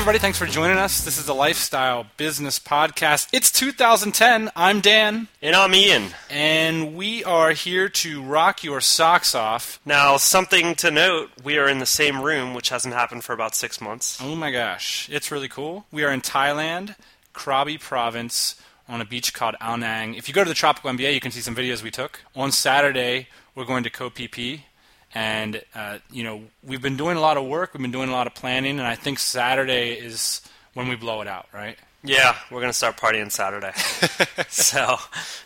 Hey, 0.00 0.04
everybody, 0.04 0.18
thanks 0.18 0.38
for 0.38 0.46
joining 0.46 0.78
us. 0.78 1.04
This 1.04 1.18
is 1.18 1.26
the 1.26 1.34
Lifestyle 1.34 2.06
Business 2.16 2.58
Podcast. 2.58 3.28
It's 3.34 3.52
2010. 3.52 4.50
I'm 4.56 4.80
Dan. 4.80 5.28
And 5.42 5.54
I'm 5.54 5.74
Ian. 5.74 6.06
And 6.30 6.96
we 6.96 7.22
are 7.22 7.50
here 7.50 7.90
to 7.90 8.22
rock 8.22 8.64
your 8.64 8.80
socks 8.80 9.34
off. 9.34 9.78
Now, 9.84 10.16
something 10.16 10.74
to 10.76 10.90
note 10.90 11.28
we 11.44 11.58
are 11.58 11.68
in 11.68 11.80
the 11.80 11.84
same 11.84 12.22
room, 12.22 12.54
which 12.54 12.70
hasn't 12.70 12.94
happened 12.94 13.24
for 13.24 13.34
about 13.34 13.54
six 13.54 13.78
months. 13.78 14.18
Oh 14.22 14.34
my 14.34 14.50
gosh, 14.50 15.06
it's 15.12 15.30
really 15.30 15.48
cool. 15.48 15.84
We 15.92 16.02
are 16.02 16.10
in 16.10 16.22
Thailand, 16.22 16.96
Krabi 17.34 17.78
Province, 17.78 18.58
on 18.88 19.02
a 19.02 19.04
beach 19.04 19.34
called 19.34 19.56
Ao 19.60 19.76
Nang. 19.76 20.14
If 20.14 20.28
you 20.28 20.34
go 20.34 20.42
to 20.42 20.48
the 20.48 20.54
Tropical 20.54 20.90
MBA, 20.92 21.12
you 21.12 21.20
can 21.20 21.30
see 21.30 21.42
some 21.42 21.54
videos 21.54 21.82
we 21.82 21.90
took. 21.90 22.22
On 22.34 22.50
Saturday, 22.50 23.28
we're 23.54 23.66
going 23.66 23.84
to 23.84 23.90
Koh 23.90 24.08
Phi 24.08 24.28
Phi, 24.28 24.64
and 25.14 25.62
uh, 25.74 25.98
you 26.10 26.24
know 26.24 26.42
we've 26.64 26.82
been 26.82 26.96
doing 26.96 27.16
a 27.16 27.20
lot 27.20 27.36
of 27.36 27.46
work, 27.46 27.74
we've 27.74 27.82
been 27.82 27.90
doing 27.90 28.08
a 28.08 28.12
lot 28.12 28.26
of 28.26 28.34
planning, 28.34 28.78
and 28.78 28.86
I 28.86 28.94
think 28.94 29.18
Saturday 29.18 29.92
is 29.92 30.42
when 30.74 30.88
we 30.88 30.96
blow 30.96 31.20
it 31.20 31.28
out, 31.28 31.46
right? 31.52 31.76
Yeah, 32.02 32.36
we're 32.50 32.60
gonna 32.60 32.72
start 32.72 32.96
partying 32.96 33.30
Saturday. 33.30 33.72
so, 34.48 34.96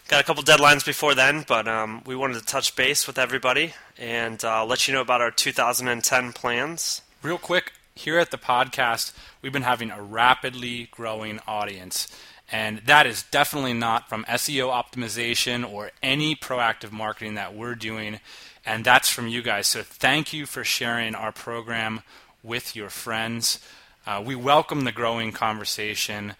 got 0.09 0.20
a 0.20 0.24
couple 0.24 0.42
deadlines 0.42 0.84
before 0.84 1.14
then, 1.14 1.45
but 1.46 1.66
um, 1.66 2.02
we 2.06 2.14
wanted 2.14 2.38
to 2.38 2.45
touch 2.45 2.77
base 2.77 3.06
with 3.06 3.18
everybody 3.18 3.74
and 3.98 4.45
uh, 4.45 4.64
let 4.64 4.87
you 4.87 4.95
know 4.95 5.00
about 5.00 5.20
our 5.20 5.30
2010 5.30 6.32
plans. 6.32 7.02
Real 7.23 7.38
quick, 7.38 7.73
here 7.95 8.18
at 8.18 8.30
the 8.30 8.38
podcast, 8.38 9.12
we've 9.42 9.52
been 9.52 9.62
having 9.62 9.90
a 9.90 10.02
rapidly 10.02 10.88
growing 10.90 11.40
audience. 11.46 12.09
And 12.52 12.78
that 12.87 13.06
is 13.06 13.23
definitely 13.23 13.73
not 13.73 14.09
from 14.09 14.24
SEO 14.24 14.71
optimization 14.71 15.68
or 15.68 15.90
any 16.02 16.37
proactive 16.37 16.93
marketing 16.93 17.34
that 17.34 17.54
we're 17.54 17.74
doing. 17.74 18.21
And 18.66 18.84
that's 18.84 19.09
from 19.09 19.29
you 19.29 19.43
guys. 19.43 19.66
So 19.66 19.82
thank 19.82 20.32
you 20.32 20.46
for 20.46 20.65
sharing 20.65 21.15
our 21.15 21.32
program 21.32 22.01
with 22.43 22.74
your 22.74 22.90
friends. 22.90 23.60
Uh, 24.06 24.23
we 24.24 24.34
welcome 24.34 24.84
the 24.84 24.93
growing 24.93 25.32
conversation. 25.32 26.34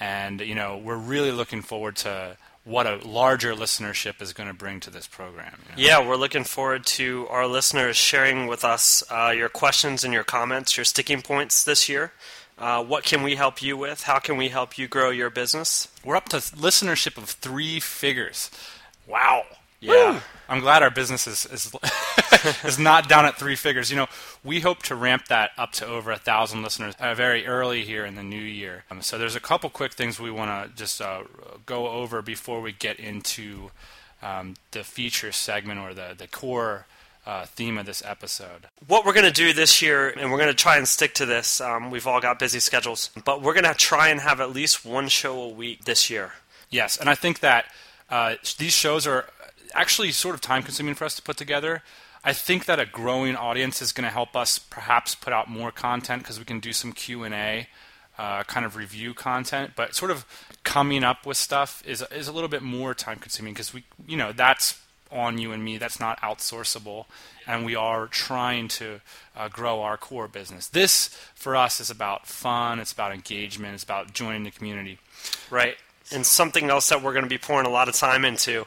And, 0.00 0.40
you 0.40 0.54
know, 0.54 0.76
we're 0.76 0.96
really 0.96 1.32
looking 1.32 1.62
forward 1.62 1.96
to 1.96 2.36
what 2.64 2.86
a 2.86 2.96
larger 2.96 3.54
listenership 3.54 4.20
is 4.20 4.32
going 4.32 4.48
to 4.48 4.54
bring 4.54 4.80
to 4.80 4.90
this 4.90 5.06
program. 5.06 5.52
You 5.76 5.82
know? 5.82 5.88
Yeah, 5.88 6.06
we're 6.06 6.16
looking 6.16 6.44
forward 6.44 6.84
to 6.86 7.26
our 7.28 7.46
listeners 7.46 7.96
sharing 7.96 8.48
with 8.48 8.64
us 8.64 9.04
uh, 9.10 9.32
your 9.36 9.48
questions 9.48 10.02
and 10.02 10.12
your 10.12 10.24
comments, 10.24 10.76
your 10.76 10.84
sticking 10.84 11.22
points 11.22 11.62
this 11.62 11.88
year. 11.88 12.12
Uh, 12.58 12.82
what 12.82 13.04
can 13.04 13.22
we 13.22 13.36
help 13.36 13.62
you 13.62 13.76
with? 13.76 14.04
How 14.04 14.18
can 14.18 14.36
we 14.36 14.48
help 14.48 14.78
you 14.78 14.88
grow 14.88 15.10
your 15.10 15.30
business? 15.30 15.88
We're 16.04 16.16
up 16.16 16.28
to 16.30 16.38
listenership 16.38 17.16
of 17.18 17.28
three 17.28 17.80
figures. 17.80 18.50
Wow. 19.06 19.44
Yeah. 19.80 20.12
Woo! 20.12 20.20
I'm 20.48 20.60
glad 20.60 20.82
our 20.82 20.90
business 20.90 21.26
is 21.26 21.46
is, 21.46 21.74
is 22.64 22.78
not 22.78 23.08
down 23.08 23.24
at 23.26 23.36
three 23.36 23.56
figures. 23.56 23.90
You 23.90 23.96
know, 23.96 24.06
we 24.44 24.60
hope 24.60 24.82
to 24.84 24.94
ramp 24.94 25.26
that 25.28 25.50
up 25.58 25.72
to 25.72 25.86
over 25.86 26.12
a 26.12 26.18
thousand 26.18 26.62
listeners 26.62 26.94
uh, 27.00 27.14
very 27.14 27.46
early 27.46 27.84
here 27.84 28.04
in 28.04 28.14
the 28.14 28.22
new 28.22 28.40
year. 28.40 28.84
Um, 28.90 29.02
so 29.02 29.18
there's 29.18 29.34
a 29.36 29.40
couple 29.40 29.68
quick 29.70 29.92
things 29.92 30.20
we 30.20 30.30
want 30.30 30.70
to 30.70 30.76
just 30.76 31.00
uh, 31.00 31.22
go 31.66 31.88
over 31.88 32.22
before 32.22 32.60
we 32.60 32.72
get 32.72 33.00
into 33.00 33.70
um, 34.22 34.54
the 34.70 34.84
feature 34.84 35.32
segment 35.32 35.80
or 35.80 35.94
the 35.94 36.14
the 36.16 36.28
core. 36.28 36.86
Uh, 37.28 37.44
theme 37.44 37.76
of 37.76 37.84
this 37.86 38.04
episode. 38.06 38.68
What 38.86 39.04
we're 39.04 39.12
going 39.12 39.26
to 39.26 39.32
do 39.32 39.52
this 39.52 39.82
year, 39.82 40.10
and 40.10 40.30
we're 40.30 40.38
going 40.38 40.48
to 40.48 40.54
try 40.54 40.76
and 40.76 40.86
stick 40.86 41.12
to 41.14 41.26
this. 41.26 41.60
Um, 41.60 41.90
we've 41.90 42.06
all 42.06 42.20
got 42.20 42.38
busy 42.38 42.60
schedules, 42.60 43.10
but 43.24 43.42
we're 43.42 43.52
going 43.52 43.64
to 43.64 43.74
try 43.74 44.10
and 44.10 44.20
have 44.20 44.40
at 44.40 44.52
least 44.52 44.84
one 44.84 45.08
show 45.08 45.40
a 45.42 45.48
week 45.48 45.86
this 45.86 46.08
year. 46.08 46.34
Yes, 46.70 46.96
and 46.96 47.10
I 47.10 47.16
think 47.16 47.40
that 47.40 47.64
uh, 48.08 48.36
these 48.58 48.72
shows 48.72 49.08
are 49.08 49.28
actually 49.76 50.10
sort 50.12 50.34
of 50.34 50.40
time 50.40 50.62
consuming 50.62 50.94
for 50.94 51.04
us 51.04 51.14
to 51.16 51.22
put 51.22 51.36
together. 51.36 51.82
I 52.24 52.32
think 52.32 52.64
that 52.64 52.80
a 52.80 52.86
growing 52.86 53.36
audience 53.36 53.80
is 53.80 53.92
going 53.92 54.04
to 54.04 54.10
help 54.10 54.34
us 54.34 54.58
perhaps 54.58 55.14
put 55.14 55.32
out 55.32 55.48
more 55.48 55.70
content 55.70 56.22
because 56.22 56.38
we 56.38 56.44
can 56.44 56.58
do 56.58 56.72
some 56.72 56.92
Q 56.92 57.22
and 57.22 57.34
A, 57.34 57.68
uh, 58.18 58.42
kind 58.44 58.66
of 58.66 58.74
review 58.74 59.14
content. 59.14 59.72
But 59.76 59.94
sort 59.94 60.10
of 60.10 60.26
coming 60.64 61.04
up 61.04 61.24
with 61.24 61.36
stuff 61.36 61.82
is 61.86 62.02
is 62.10 62.26
a 62.26 62.32
little 62.32 62.48
bit 62.48 62.62
more 62.62 62.94
time 62.94 63.18
consuming 63.18 63.52
because 63.52 63.72
we, 63.72 63.84
you 64.08 64.16
know, 64.16 64.32
that's 64.32 64.80
on 65.12 65.38
you 65.38 65.52
and 65.52 65.64
me. 65.64 65.78
That's 65.78 66.00
not 66.00 66.20
outsourceable, 66.20 67.04
and 67.46 67.64
we 67.64 67.76
are 67.76 68.08
trying 68.08 68.66
to 68.68 69.00
uh, 69.36 69.48
grow 69.48 69.82
our 69.82 69.96
core 69.96 70.26
business. 70.26 70.66
This 70.66 71.08
for 71.34 71.54
us 71.54 71.80
is 71.80 71.90
about 71.90 72.26
fun. 72.26 72.80
It's 72.80 72.92
about 72.92 73.12
engagement. 73.12 73.74
It's 73.74 73.84
about 73.84 74.14
joining 74.14 74.42
the 74.42 74.50
community. 74.50 74.98
Right. 75.50 75.76
And 76.12 76.24
something 76.26 76.70
else 76.70 76.88
that 76.88 77.02
we're 77.02 77.12
going 77.12 77.24
to 77.24 77.28
be 77.28 77.38
pouring 77.38 77.66
a 77.66 77.70
lot 77.70 77.88
of 77.88 77.94
time 77.94 78.24
into 78.24 78.66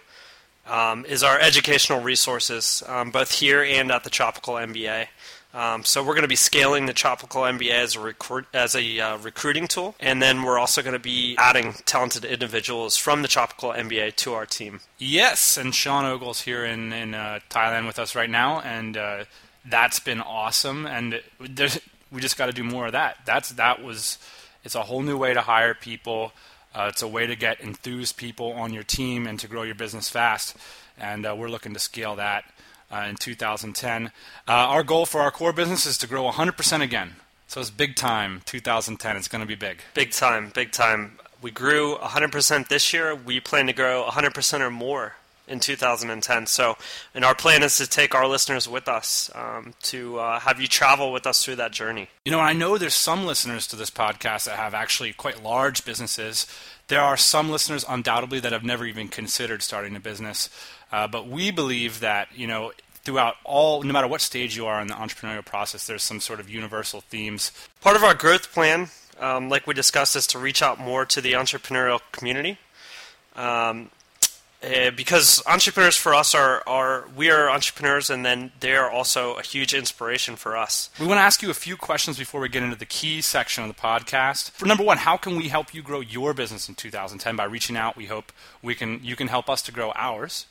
um, 0.70 1.06
is 1.06 1.24
our 1.24 1.40
educational 1.40 2.02
resources, 2.02 2.84
um, 2.88 3.12
both 3.12 3.32
here 3.32 3.64
and 3.64 3.92
at 3.92 4.04
the 4.04 4.10
Tropical 4.10 4.56
MBA. 4.56 5.08
Um, 5.52 5.84
so 5.84 6.04
we're 6.04 6.14
going 6.14 6.22
to 6.22 6.28
be 6.28 6.36
scaling 6.36 6.86
the 6.86 6.94
Tropical 6.94 7.42
MBA 7.42 7.72
as 7.72 7.96
a, 7.96 8.00
recruit, 8.00 8.46
as 8.54 8.76
a 8.76 9.00
uh, 9.00 9.18
recruiting 9.18 9.68
tool, 9.68 9.96
and 10.00 10.22
then 10.22 10.44
we're 10.44 10.60
also 10.60 10.84
going 10.84 10.94
to 10.94 11.00
be 11.00 11.36
adding 11.40 11.74
talented 11.86 12.24
individuals 12.24 12.98
from 12.98 13.24
the 13.24 13.28
Tropical 13.28 13.72
MBA 13.72 14.16
to 14.18 14.34
our 14.34 14.46
team. 14.46 14.82
Yes, 15.00 15.58
and 15.58 15.74
Sean 15.74 16.06
Ogle's 16.06 16.42
here 16.42 16.64
in 16.64 16.94
in 16.94 17.16
uh, 17.16 17.40
Thailand 17.50 17.88
with 17.88 17.98
us 17.98 18.14
right 18.14 18.30
now, 18.30 18.60
and 18.60 18.96
uh, 18.96 19.26
that's 19.66 20.00
been 20.00 20.22
awesome. 20.22 20.86
And 20.86 21.20
we 21.40 22.22
just 22.22 22.38
got 22.38 22.46
to 22.46 22.54
do 22.54 22.64
more 22.64 22.86
of 22.86 22.92
that. 22.92 23.18
That's 23.26 23.50
that 23.54 23.84
was 23.84 24.20
it's 24.64 24.76
a 24.76 24.84
whole 24.84 25.02
new 25.02 25.18
way 25.18 25.34
to 25.34 25.42
hire 25.42 25.74
people. 25.74 26.32
Uh, 26.74 26.88
it's 26.90 27.02
a 27.02 27.08
way 27.08 27.26
to 27.26 27.36
get 27.36 27.60
enthused 27.60 28.18
people 28.18 28.52
on 28.54 28.74
your 28.74 28.84
team 28.84 29.26
and 29.26 29.40
to 29.40 29.48
grow 29.48 29.64
your 29.64 29.76
business 29.76 30.10
fast. 30.10 30.56
And 30.98 31.26
uh, 31.26 31.36
we're 31.38 31.50
looking 31.50 31.74
to 31.74 31.80
scale 31.80 32.16
that 32.16 32.46
uh, 32.92 33.06
in 33.10 33.16
2010. 33.16 34.08
Uh, 34.08 34.12
our 34.48 34.84
goal 34.84 35.06
for 35.06 35.22
our 35.22 35.32
core 35.32 35.54
business 35.54 35.86
is 35.86 35.98
to 36.00 36.08
grow 36.08 36.30
100% 36.30 36.82
again. 36.82 37.16
So 37.48 37.60
it's 37.62 37.72
big 37.72 37.96
time. 37.96 38.42
2010. 38.46 39.18
It's 39.18 39.28
going 39.28 39.42
to 39.42 39.48
be 39.48 39.56
big. 39.56 39.80
Big 39.94 40.12
time. 40.12 40.52
Big 40.54 40.72
time. 40.72 41.18
We 41.42 41.52
grew 41.52 41.96
100% 41.96 42.68
this 42.68 42.94
year. 42.94 43.16
We 43.16 43.40
plan 43.40 43.68
to 43.68 43.74
grow 43.74 44.06
100% 44.08 44.60
or 44.60 44.70
more 44.70 45.16
in 45.50 45.60
2010. 45.60 46.46
So, 46.46 46.78
and 47.14 47.26
our 47.26 47.36
plan 47.36 47.64
is 47.64 47.78
to 47.78 47.88
take 47.88 48.16
our 48.16 48.28
listeners 48.28 48.70
with 48.70 48.88
us 48.88 49.30
um, 49.36 49.74
to 49.84 50.20
uh, 50.20 50.40
have 50.40 50.62
you 50.62 50.68
travel 50.68 51.12
with 51.12 51.26
us 51.28 51.44
through 51.44 51.58
that 51.58 51.72
journey. 51.72 52.08
You 52.26 52.32
know, 52.32 52.40
I 52.40 52.54
know 52.54 52.78
there's 52.78 52.94
some 52.94 53.26
listeners 53.26 53.68
to 53.68 53.76
this 53.76 53.90
podcast 53.90 54.46
that 54.46 54.58
have 54.58 54.74
actually 54.74 55.12
quite 55.14 55.44
large 55.44 55.84
businesses. 55.84 56.46
There 56.88 57.02
are 57.02 57.18
some 57.18 57.50
listeners, 57.50 57.84
undoubtedly, 57.88 58.40
that 58.40 58.52
have 58.52 58.64
never 58.64 58.86
even 58.86 59.08
considered 59.08 59.64
starting 59.64 59.96
a 59.96 60.00
business. 60.00 60.50
Uh, 60.92 61.08
but 61.08 61.28
we 61.28 61.52
believe 61.52 62.00
that 62.00 62.30
you 62.34 62.48
know 62.48 62.72
throughout 63.04 63.36
all, 63.44 63.82
no 63.84 63.94
matter 63.94 64.08
what 64.08 64.22
stage 64.22 64.56
you 64.56 64.66
are 64.66 64.82
in 64.82 64.88
the 64.88 64.94
entrepreneurial 64.94 65.46
process, 65.46 65.88
there's 65.88 66.04
some 66.04 66.20
sort 66.20 66.40
of 66.40 66.50
universal 66.50 67.02
themes. 67.02 67.52
Part 67.82 67.96
of 67.96 68.04
our 68.04 68.14
growth 68.14 68.52
plan, 68.52 68.90
um, 69.20 69.50
like 69.50 69.66
we 69.66 69.74
discussed, 69.74 70.16
is 70.16 70.28
to 70.28 70.40
reach 70.40 70.62
out 70.62 70.80
more 70.80 71.06
to 71.06 71.22
the 71.22 71.34
entrepreneurial 71.34 72.02
community. 72.12 72.58
Um, 73.36 73.90
uh, 74.62 74.92
because 74.92 75.42
entrepreneurs 75.48 75.96
for 75.96 76.14
us 76.14 76.36
are, 76.36 76.62
are 76.68 77.06
we 77.16 77.30
are 77.30 77.50
entrepreneurs 77.50 78.10
and 78.10 78.26
then 78.26 78.52
they 78.60 78.76
are 78.76 78.90
also 78.90 79.36
a 79.36 79.42
huge 79.42 79.74
inspiration 79.74 80.36
for 80.36 80.58
us. 80.58 80.90
We 81.00 81.08
want 81.08 81.18
to 81.18 81.24
ask 81.24 81.42
you 81.42 81.50
a 81.50 81.54
few 81.54 81.78
questions 81.78 82.18
before 82.18 82.42
we 82.42 82.50
get 82.50 82.64
into 82.64 82.76
the 82.76 82.86
key 82.86 83.22
section 83.22 83.64
of 83.64 83.70
the 83.70 83.82
podcast. 83.82 84.52
For 84.52 84.66
number 84.66 84.84
one 84.84 84.98
how 84.98 85.16
can 85.16 85.38
we 85.38 85.48
help 85.48 85.74
you 85.74 85.82
grow 85.82 86.02
your 86.02 86.34
business 86.34 86.68
in 86.68 86.76
2010 86.76 87.38
by 87.38 87.46
reaching 87.46 87.78
out 87.78 87.96
we 87.96 88.08
hope 88.08 88.34
we 88.62 88.76
can 88.76 89.00
you 89.02 89.16
can 89.16 89.30
help 89.30 89.50
us 89.50 89.62
to 89.62 89.72
grow 89.72 89.94
ours. 89.96 90.46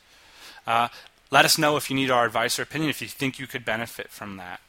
Uh, 0.66 0.88
let 1.30 1.44
us 1.44 1.58
know 1.58 1.76
if 1.76 1.90
you 1.90 1.96
need 1.96 2.10
our 2.10 2.24
advice 2.24 2.58
or 2.58 2.62
opinion 2.62 2.88
if 2.88 3.02
you 3.02 3.08
think 3.08 3.38
you 3.38 3.46
could 3.46 3.64
benefit 3.64 4.08
from 4.08 4.38
that. 4.38 4.60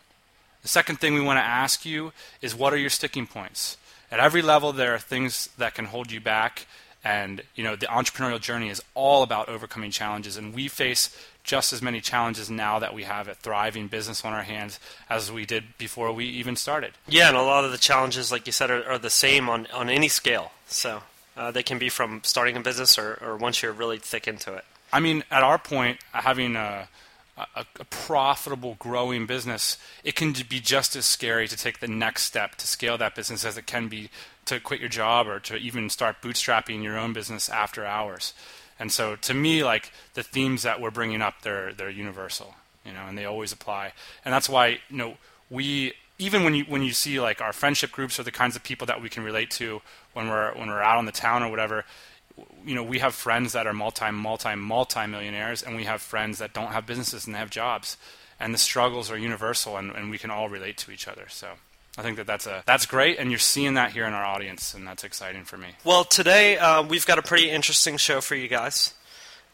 The 0.63 0.67
second 0.67 0.97
thing 0.97 1.13
we 1.13 1.21
want 1.21 1.37
to 1.37 1.45
ask 1.45 1.85
you 1.85 2.11
is 2.41 2.53
what 2.53 2.73
are 2.73 2.77
your 2.77 2.89
sticking 2.89 3.25
points? 3.25 3.77
At 4.11 4.19
every 4.19 4.41
level 4.41 4.73
there 4.73 4.93
are 4.93 4.99
things 4.99 5.47
that 5.57 5.75
can 5.75 5.85
hold 5.85 6.11
you 6.11 6.19
back 6.19 6.65
and 7.03 7.41
you 7.55 7.63
know, 7.63 7.75
the 7.75 7.85
entrepreneurial 7.87 8.41
journey 8.41 8.69
is 8.69 8.81
all 8.93 9.23
about 9.23 9.49
overcoming 9.49 9.91
challenges, 9.91 10.37
and 10.37 10.53
we 10.53 10.67
face 10.67 11.15
just 11.43 11.73
as 11.73 11.81
many 11.81 12.01
challenges 12.01 12.49
now 12.49 12.79
that 12.79 12.93
we 12.93 13.03
have 13.03 13.27
a 13.27 13.33
thriving 13.33 13.87
business 13.87 14.23
on 14.23 14.33
our 14.33 14.43
hands 14.43 14.79
as 15.09 15.31
we 15.31 15.45
did 15.45 15.63
before 15.77 16.11
we 16.11 16.25
even 16.25 16.55
started. 16.55 16.91
Yeah, 17.07 17.29
and 17.29 17.37
a 17.37 17.41
lot 17.41 17.65
of 17.65 17.71
the 17.71 17.77
challenges, 17.77 18.31
like 18.31 18.45
you 18.45 18.51
said, 18.51 18.69
are, 18.69 18.83
are 18.83 18.97
the 18.99 19.09
same 19.09 19.49
on, 19.49 19.65
on 19.73 19.89
any 19.89 20.09
scale. 20.09 20.51
So 20.67 21.01
uh, 21.35 21.51
they 21.51 21.63
can 21.63 21.79
be 21.79 21.89
from 21.89 22.21
starting 22.23 22.55
a 22.57 22.59
business 22.59 22.99
or, 22.99 23.17
or 23.21 23.37
once 23.37 23.63
you're 23.63 23.71
really 23.71 23.97
thick 23.97 24.27
into 24.27 24.53
it. 24.53 24.65
I 24.91 24.99
mean, 24.99 25.23
at 25.31 25.41
our 25.41 25.57
point, 25.57 25.99
having 26.11 26.55
a, 26.55 26.87
a, 27.37 27.65
a, 27.79 27.85
profitable, 27.85 28.75
growing 28.79 29.25
business, 29.25 29.77
it 30.03 30.15
can 30.15 30.33
be 30.49 30.59
just 30.59 30.95
as 30.95 31.05
scary 31.05 31.47
to 31.47 31.55
take 31.55 31.79
the 31.79 31.87
next 31.87 32.23
step 32.23 32.55
to 32.55 32.67
scale 32.67 32.97
that 32.97 33.15
business 33.15 33.45
as 33.45 33.57
it 33.57 33.65
can 33.65 33.87
be 33.87 34.09
to 34.49 34.59
quit 34.59 34.79
your 34.79 34.89
job 34.89 35.27
or 35.27 35.39
to 35.39 35.55
even 35.55 35.89
start 35.89 36.21
bootstrapping 36.21 36.83
your 36.83 36.97
own 36.97 37.13
business 37.13 37.49
after 37.49 37.85
hours. 37.85 38.33
And 38.79 38.91
so, 38.91 39.15
to 39.17 39.33
me, 39.33 39.63
like 39.63 39.91
the 40.13 40.23
themes 40.23 40.63
that 40.63 40.81
we're 40.81 40.91
bringing 40.91 41.21
up, 41.21 41.41
they're 41.41 41.73
they're 41.73 41.89
universal, 41.89 42.55
you 42.85 42.93
know, 42.93 43.05
and 43.07 43.17
they 43.17 43.25
always 43.25 43.51
apply. 43.51 43.93
And 44.23 44.33
that's 44.33 44.49
why, 44.49 44.79
you 44.89 44.97
know, 44.97 45.17
we 45.49 45.93
even 46.17 46.43
when 46.43 46.55
you 46.55 46.65
when 46.65 46.81
you 46.81 46.91
see 46.91 47.19
like 47.19 47.41
our 47.41 47.53
friendship 47.53 47.91
groups 47.91 48.19
or 48.19 48.23
the 48.23 48.31
kinds 48.31 48.55
of 48.55 48.63
people 48.63 48.87
that 48.87 49.01
we 49.01 49.09
can 49.09 49.23
relate 49.23 49.51
to 49.51 49.81
when 50.13 50.29
we're 50.29 50.53
when 50.55 50.67
we're 50.67 50.81
out 50.81 50.97
on 50.97 51.05
the 51.05 51.11
town 51.11 51.43
or 51.43 51.49
whatever, 51.49 51.85
you 52.65 52.75
know, 52.75 52.83
we 52.83 52.99
have 52.99 53.13
friends 53.13 53.53
that 53.53 53.67
are 53.67 53.73
multi, 53.73 54.11
multi, 54.11 54.55
multi 54.55 55.07
millionaires, 55.07 55.61
and 55.61 55.75
we 55.75 55.83
have 55.83 56.01
friends 56.01 56.39
that 56.39 56.53
don't 56.53 56.71
have 56.71 56.85
businesses 56.85 57.25
and 57.25 57.35
they 57.35 57.39
have 57.39 57.49
jobs, 57.49 57.97
and 58.39 58.53
the 58.53 58.57
struggles 58.57 59.11
are 59.11 59.17
universal, 59.17 59.77
and, 59.77 59.91
and 59.91 60.09
we 60.09 60.17
can 60.17 60.31
all 60.31 60.49
relate 60.49 60.77
to 60.77 60.91
each 60.91 61.07
other. 61.07 61.25
So 61.29 61.47
I 61.99 62.01
think 62.01 62.15
that 62.15 62.27
that's 62.27 62.47
a 62.47 62.63
that's 62.65 62.85
great, 62.85 63.19
and 63.19 63.29
you're 63.29 63.39
seeing 63.39 63.73
that 63.73 63.91
here 63.91 64.05
in 64.05 64.13
our 64.13 64.23
audience, 64.23 64.73
and 64.73 64.87
that's 64.87 65.03
exciting 65.03 65.43
for 65.43 65.57
me. 65.57 65.67
Well, 65.83 66.05
today 66.05 66.57
uh, 66.57 66.81
we've 66.81 67.05
got 67.05 67.19
a 67.19 67.21
pretty 67.21 67.49
interesting 67.49 67.97
show 67.97 68.21
for 68.21 68.35
you 68.35 68.47
guys. 68.47 68.93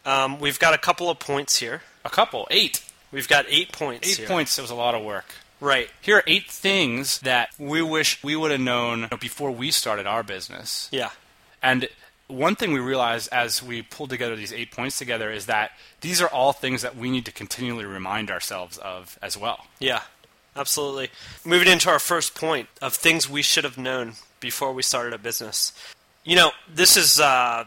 Um, 0.04 0.38
we've 0.38 0.60
got 0.60 0.72
a 0.72 0.78
couple 0.78 1.10
of 1.10 1.18
points 1.18 1.58
here. 1.58 1.82
A 2.04 2.08
couple, 2.08 2.46
eight. 2.52 2.84
We've 3.10 3.26
got 3.26 3.46
eight 3.48 3.72
points. 3.72 4.08
Eight 4.08 4.18
here. 4.18 4.28
points. 4.28 4.56
It 4.56 4.62
was 4.62 4.70
a 4.70 4.76
lot 4.76 4.94
of 4.94 5.04
work. 5.04 5.24
Right. 5.60 5.90
Here 6.00 6.18
are 6.18 6.22
eight 6.28 6.48
things 6.48 7.18
that 7.20 7.48
we 7.58 7.82
wish 7.82 8.22
we 8.22 8.36
would 8.36 8.52
have 8.52 8.60
known 8.60 9.08
before 9.20 9.50
we 9.50 9.72
started 9.72 10.06
our 10.06 10.22
business. 10.22 10.88
Yeah. 10.92 11.10
And 11.64 11.88
one 12.28 12.54
thing 12.54 12.72
we 12.72 12.78
realized 12.80 13.28
as 13.32 13.62
we 13.62 13.82
pulled 13.82 14.10
together 14.10 14.36
these 14.36 14.52
eight 14.52 14.70
points 14.70 14.98
together 14.98 15.32
is 15.32 15.46
that 15.46 15.72
these 16.00 16.20
are 16.20 16.28
all 16.28 16.52
things 16.52 16.82
that 16.82 16.96
we 16.96 17.10
need 17.10 17.24
to 17.24 17.32
continually 17.32 17.84
remind 17.84 18.30
ourselves 18.30 18.78
of 18.78 19.18
as 19.22 19.36
well. 19.36 19.66
Yeah. 19.80 20.02
Absolutely. 20.56 21.10
Moving 21.44 21.68
into 21.68 21.90
our 21.90 21.98
first 21.98 22.34
point 22.34 22.68
of 22.80 22.94
things 22.94 23.28
we 23.28 23.42
should 23.42 23.64
have 23.64 23.76
known 23.76 24.14
before 24.40 24.72
we 24.72 24.82
started 24.82 25.12
a 25.12 25.18
business. 25.18 25.72
You 26.24 26.36
know, 26.36 26.50
this 26.72 26.96
is 26.96 27.20
uh, 27.20 27.64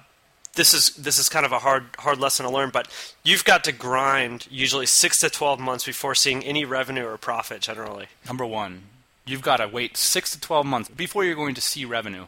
this 0.56 0.74
is 0.74 0.96
this 0.96 1.20
is 1.20 1.30
kind 1.30 1.46
of 1.46 1.52
a 1.52 1.60
hard 1.60 1.86
hard 2.00 2.20
lesson 2.20 2.46
to 2.46 2.52
learn, 2.52 2.72
but 2.72 2.88
you've 3.24 3.46
got 3.46 3.64
to 3.66 3.72
grind 3.72 4.48
usually 4.50 4.86
six 4.86 5.20
to 5.20 5.30
twelve 5.30 5.60
months 5.60 5.86
before 5.86 6.16
seeing 6.16 6.44
any 6.44 6.66
revenue 6.66 7.06
or 7.06 7.18
profit. 7.18 7.62
Generally, 7.62 8.08
Number 8.26 8.46
one, 8.46 8.84
you've 9.26 9.42
got 9.42 9.58
to 9.58 9.68
wait 9.68 9.96
six 9.96 10.32
to 10.32 10.40
twelve 10.40 10.66
months 10.66 10.90
before 10.90 11.24
you're 11.24 11.36
going 11.36 11.56
to 11.56 11.62
see 11.62 11.86
revenue. 11.86 12.26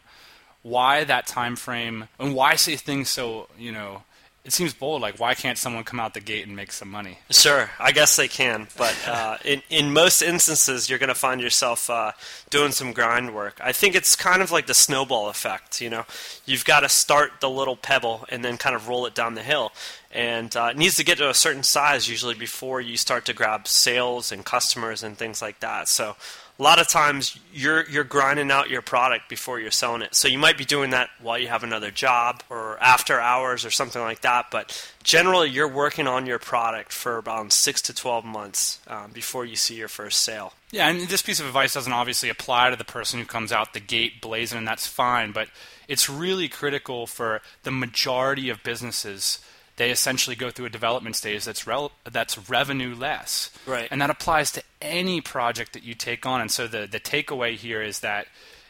Why 0.61 1.03
that 1.03 1.25
time 1.25 1.55
frame, 1.55 2.07
and 2.19 2.35
why 2.35 2.55
say 2.55 2.75
things 2.75 3.09
so 3.09 3.47
you 3.57 3.71
know? 3.71 4.03
It 4.43 4.53
seems 4.53 4.73
bold. 4.73 5.03
Like, 5.03 5.19
why 5.19 5.35
can't 5.35 5.57
someone 5.57 5.83
come 5.83 5.99
out 5.99 6.15
the 6.15 6.19
gate 6.19 6.47
and 6.47 6.55
make 6.55 6.71
some 6.71 6.89
money? 6.89 7.19
Sure, 7.29 7.69
I 7.79 7.91
guess 7.91 8.15
they 8.15 8.27
can, 8.27 8.67
but 8.75 8.95
uh, 9.07 9.37
in 9.45 9.61
in 9.69 9.93
most 9.93 10.23
instances, 10.23 10.89
you're 10.89 10.97
going 10.97 11.09
to 11.09 11.15
find 11.15 11.39
yourself 11.39 11.91
uh, 11.91 12.13
doing 12.49 12.71
some 12.71 12.91
grind 12.91 13.35
work. 13.35 13.59
I 13.63 13.71
think 13.71 13.93
it's 13.93 14.15
kind 14.15 14.41
of 14.41 14.51
like 14.51 14.65
the 14.65 14.73
snowball 14.73 15.29
effect. 15.29 15.79
You 15.79 15.91
know, 15.91 16.05
you've 16.45 16.65
got 16.65 16.79
to 16.79 16.89
start 16.89 17.33
the 17.39 17.49
little 17.49 17.75
pebble 17.75 18.25
and 18.29 18.43
then 18.43 18.57
kind 18.57 18.75
of 18.75 18.87
roll 18.87 19.05
it 19.05 19.13
down 19.13 19.35
the 19.35 19.43
hill, 19.43 19.73
and 20.13 20.55
uh, 20.55 20.69
it 20.71 20.77
needs 20.77 20.95
to 20.97 21.03
get 21.03 21.17
to 21.17 21.29
a 21.29 21.33
certain 21.33 21.63
size 21.63 22.07
usually 22.09 22.35
before 22.35 22.81
you 22.81 22.97
start 22.97 23.25
to 23.25 23.33
grab 23.33 23.67
sales 23.67 24.31
and 24.31 24.45
customers 24.45 25.03
and 25.03 25.17
things 25.17 25.41
like 25.41 25.59
that. 25.59 25.87
So. 25.87 26.15
A 26.59 26.61
lot 26.61 26.79
of 26.79 26.87
times 26.87 27.39
you're 27.51 27.89
you're 27.89 28.03
grinding 28.03 28.51
out 28.51 28.69
your 28.69 28.83
product 28.83 29.29
before 29.29 29.59
you're 29.59 29.71
selling 29.71 30.03
it. 30.03 30.13
So 30.13 30.27
you 30.27 30.37
might 30.37 30.59
be 30.59 30.65
doing 30.65 30.91
that 30.91 31.09
while 31.19 31.39
you 31.39 31.47
have 31.47 31.63
another 31.63 31.89
job 31.89 32.43
or 32.51 32.77
after 32.79 33.19
hours 33.19 33.65
or 33.65 33.71
something 33.71 33.99
like 33.99 34.21
that. 34.21 34.51
But 34.51 34.93
generally, 35.01 35.49
you're 35.49 35.67
working 35.67 36.05
on 36.05 36.27
your 36.27 36.37
product 36.37 36.93
for 36.93 37.17
about 37.17 37.51
six 37.51 37.81
to 37.83 37.95
twelve 37.95 38.25
months 38.25 38.79
um, 38.85 39.09
before 39.11 39.43
you 39.43 39.55
see 39.55 39.73
your 39.73 39.87
first 39.87 40.21
sale. 40.21 40.53
Yeah, 40.69 40.87
and 40.87 41.07
this 41.07 41.23
piece 41.23 41.39
of 41.39 41.47
advice 41.47 41.73
doesn't 41.73 41.93
obviously 41.93 42.29
apply 42.29 42.69
to 42.69 42.75
the 42.75 42.83
person 42.83 43.19
who 43.19 43.25
comes 43.25 43.51
out 43.51 43.73
the 43.73 43.79
gate 43.79 44.21
blazing, 44.21 44.59
and 44.59 44.67
that's 44.67 44.85
fine. 44.85 45.31
But 45.31 45.47
it's 45.87 46.11
really 46.11 46.47
critical 46.47 47.07
for 47.07 47.41
the 47.63 47.71
majority 47.71 48.49
of 48.49 48.61
businesses. 48.61 49.39
They 49.77 49.89
essentially 49.91 50.35
go 50.35 50.51
through 50.51 50.65
a 50.67 50.69
development 50.69 51.15
stage 51.15 51.45
that's 51.45 51.65
rel- 51.65 51.91
that's 52.09 52.49
revenue 52.49 52.93
less, 52.95 53.49
Right. 53.65 53.87
And 53.89 54.01
that 54.01 54.09
applies 54.09 54.51
to 54.53 54.63
any 54.81 55.21
project 55.21 55.73
that 55.73 55.83
you 55.83 55.93
take 55.95 56.25
on. 56.25 56.41
And 56.41 56.51
so 56.51 56.67
the 56.67 56.87
the 56.87 56.99
takeaway 56.99 57.55
here 57.55 57.81
is 57.81 58.01
that 58.01 58.27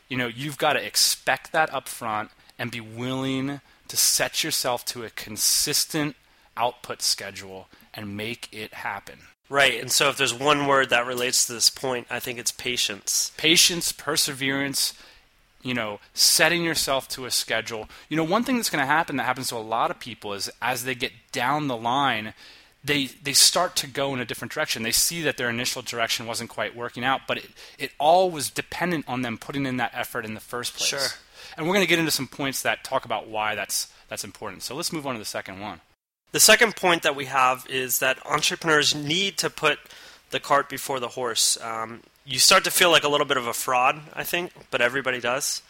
you 0.07 0.17
know 0.17 0.27
you've 0.27 0.57
got 0.57 0.73
to 0.73 0.85
expect 0.85 1.51
that 1.51 1.73
up 1.73 1.87
front 1.89 2.31
and 2.57 2.71
be 2.71 2.79
willing 2.81 3.61
to 3.87 3.97
set 3.97 4.43
yourself 4.43 4.85
to 4.85 5.03
a 5.03 5.09
consistent 5.09 6.15
output 6.55 7.01
schedule 7.01 7.67
and 7.93 8.15
make 8.15 8.47
it 8.53 8.73
happen. 8.73 9.19
Right. 9.49 9.81
And 9.81 9.91
so 9.91 10.07
if 10.09 10.15
there's 10.15 10.33
one 10.33 10.65
word 10.65 10.91
that 10.91 11.05
relates 11.05 11.45
to 11.47 11.53
this 11.53 11.69
point, 11.69 12.07
I 12.09 12.19
think 12.21 12.39
it's 12.39 12.51
patience. 12.51 13.31
patience, 13.35 13.91
perseverance, 13.91 14.93
you 15.63 15.73
know, 15.73 15.99
setting 16.13 16.63
yourself 16.63 17.07
to 17.09 17.25
a 17.25 17.31
schedule. 17.31 17.89
You 18.09 18.17
know, 18.17 18.23
one 18.23 18.43
thing 18.43 18.57
that's 18.57 18.69
going 18.69 18.83
to 18.83 18.85
happen 18.85 19.17
that 19.17 19.23
happens 19.23 19.49
to 19.49 19.55
a 19.55 19.57
lot 19.57 19.91
of 19.91 19.99
people 19.99 20.33
is 20.33 20.49
as 20.61 20.83
they 20.83 20.95
get 20.95 21.11
down 21.31 21.67
the 21.67 21.77
line, 21.77 22.33
they 22.83 23.05
they 23.05 23.33
start 23.33 23.75
to 23.77 23.87
go 23.87 24.13
in 24.13 24.19
a 24.19 24.25
different 24.25 24.51
direction. 24.51 24.83
They 24.83 24.91
see 24.91 25.21
that 25.21 25.37
their 25.37 25.49
initial 25.49 25.81
direction 25.81 26.25
wasn't 26.25 26.49
quite 26.49 26.75
working 26.75 27.03
out, 27.03 27.21
but 27.27 27.37
it, 27.37 27.49
it 27.77 27.91
all 27.99 28.31
was 28.31 28.49
dependent 28.49 29.05
on 29.07 29.21
them 29.21 29.37
putting 29.37 29.65
in 29.65 29.77
that 29.77 29.91
effort 29.93 30.25
in 30.25 30.33
the 30.33 30.39
first 30.39 30.75
place. 30.75 30.89
Sure. 30.89 31.19
And 31.57 31.67
we're 31.67 31.73
going 31.73 31.85
to 31.85 31.89
get 31.89 31.99
into 31.99 32.11
some 32.11 32.27
points 32.27 32.61
that 32.63 32.83
talk 32.83 33.05
about 33.05 33.27
why 33.27 33.55
that's 33.55 33.91
that's 34.09 34.23
important. 34.23 34.63
So 34.63 34.75
let's 34.75 34.91
move 34.91 35.05
on 35.05 35.13
to 35.13 35.19
the 35.19 35.25
second 35.25 35.59
one. 35.59 35.81
The 36.31 36.39
second 36.39 36.75
point 36.75 37.03
that 37.03 37.15
we 37.15 37.25
have 37.25 37.67
is 37.69 37.99
that 37.99 38.25
entrepreneurs 38.25 38.95
need 38.95 39.37
to 39.39 39.49
put 39.49 39.79
the 40.31 40.39
cart 40.39 40.69
before 40.69 40.99
the 40.99 41.09
horse. 41.09 41.59
Um, 41.61 42.01
you 42.25 42.39
start 42.39 42.63
to 42.65 42.71
feel 42.71 42.91
like 42.91 43.03
a 43.03 43.09
little 43.09 43.25
bit 43.25 43.37
of 43.37 43.47
a 43.47 43.53
fraud, 43.53 43.99
I 44.13 44.23
think, 44.23 44.51
but 44.69 44.81
everybody 44.81 45.19
does, 45.19 45.61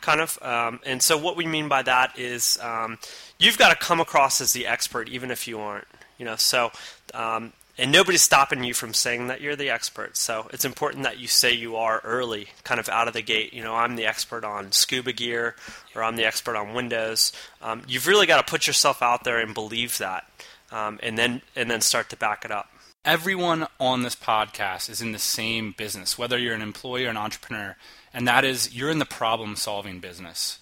kind 0.00 0.20
of. 0.20 0.38
Um, 0.42 0.80
and 0.84 1.02
so, 1.02 1.16
what 1.18 1.36
we 1.36 1.46
mean 1.46 1.68
by 1.68 1.82
that 1.82 2.18
is 2.18 2.58
um, 2.60 2.98
you've 3.38 3.58
got 3.58 3.70
to 3.70 3.76
come 3.76 4.00
across 4.00 4.40
as 4.40 4.52
the 4.52 4.66
expert, 4.66 5.08
even 5.08 5.30
if 5.30 5.46
you 5.46 5.60
aren't. 5.60 5.86
You 6.18 6.26
know, 6.26 6.36
so 6.36 6.70
um, 7.14 7.52
and 7.78 7.90
nobody's 7.90 8.22
stopping 8.22 8.62
you 8.64 8.74
from 8.74 8.92
saying 8.92 9.28
that 9.28 9.40
you're 9.40 9.56
the 9.56 9.70
expert. 9.70 10.16
So 10.16 10.48
it's 10.52 10.64
important 10.64 11.04
that 11.04 11.18
you 11.18 11.26
say 11.26 11.52
you 11.52 11.76
are 11.76 12.00
early, 12.04 12.48
kind 12.64 12.78
of 12.78 12.88
out 12.88 13.08
of 13.08 13.14
the 13.14 13.22
gate. 13.22 13.54
You 13.54 13.62
know, 13.62 13.74
I'm 13.74 13.96
the 13.96 14.06
expert 14.06 14.44
on 14.44 14.72
scuba 14.72 15.12
gear, 15.12 15.56
or 15.94 16.02
I'm 16.02 16.16
the 16.16 16.24
expert 16.24 16.56
on 16.56 16.74
Windows. 16.74 17.32
Um, 17.62 17.82
you've 17.88 18.06
really 18.06 18.26
got 18.26 18.44
to 18.44 18.50
put 18.50 18.66
yourself 18.66 19.02
out 19.02 19.24
there 19.24 19.38
and 19.38 19.54
believe 19.54 19.98
that, 19.98 20.28
um, 20.70 21.00
and 21.02 21.16
then 21.16 21.42
and 21.56 21.70
then 21.70 21.80
start 21.80 22.10
to 22.10 22.16
back 22.16 22.44
it 22.44 22.50
up. 22.50 22.68
Everyone 23.04 23.66
on 23.80 24.02
this 24.02 24.14
podcast 24.14 24.88
is 24.88 25.00
in 25.00 25.10
the 25.10 25.18
same 25.18 25.74
business, 25.76 26.16
whether 26.16 26.38
you're 26.38 26.54
an 26.54 26.62
employee 26.62 27.04
or 27.04 27.08
an 27.08 27.16
entrepreneur, 27.16 27.74
and 28.14 28.28
that 28.28 28.44
is 28.44 28.76
you're 28.76 28.90
in 28.90 29.00
the 29.00 29.04
problem 29.04 29.56
solving 29.56 29.98
business. 29.98 30.60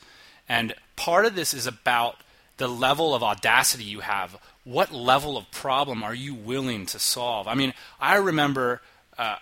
And 0.49 0.75
part 0.97 1.27
of 1.27 1.35
this 1.35 1.53
is 1.53 1.67
about 1.67 2.17
the 2.57 2.67
level 2.67 3.15
of 3.15 3.23
audacity 3.23 3.85
you 3.85 4.01
have. 4.01 4.39
What 4.65 4.91
level 4.91 5.37
of 5.37 5.51
problem 5.51 6.03
are 6.03 6.15
you 6.15 6.33
willing 6.35 6.87
to 6.87 6.99
solve? 6.99 7.47
I 7.47 7.53
mean, 7.53 7.75
I 8.01 8.17
remember 8.17 8.81
uh, 9.19 9.37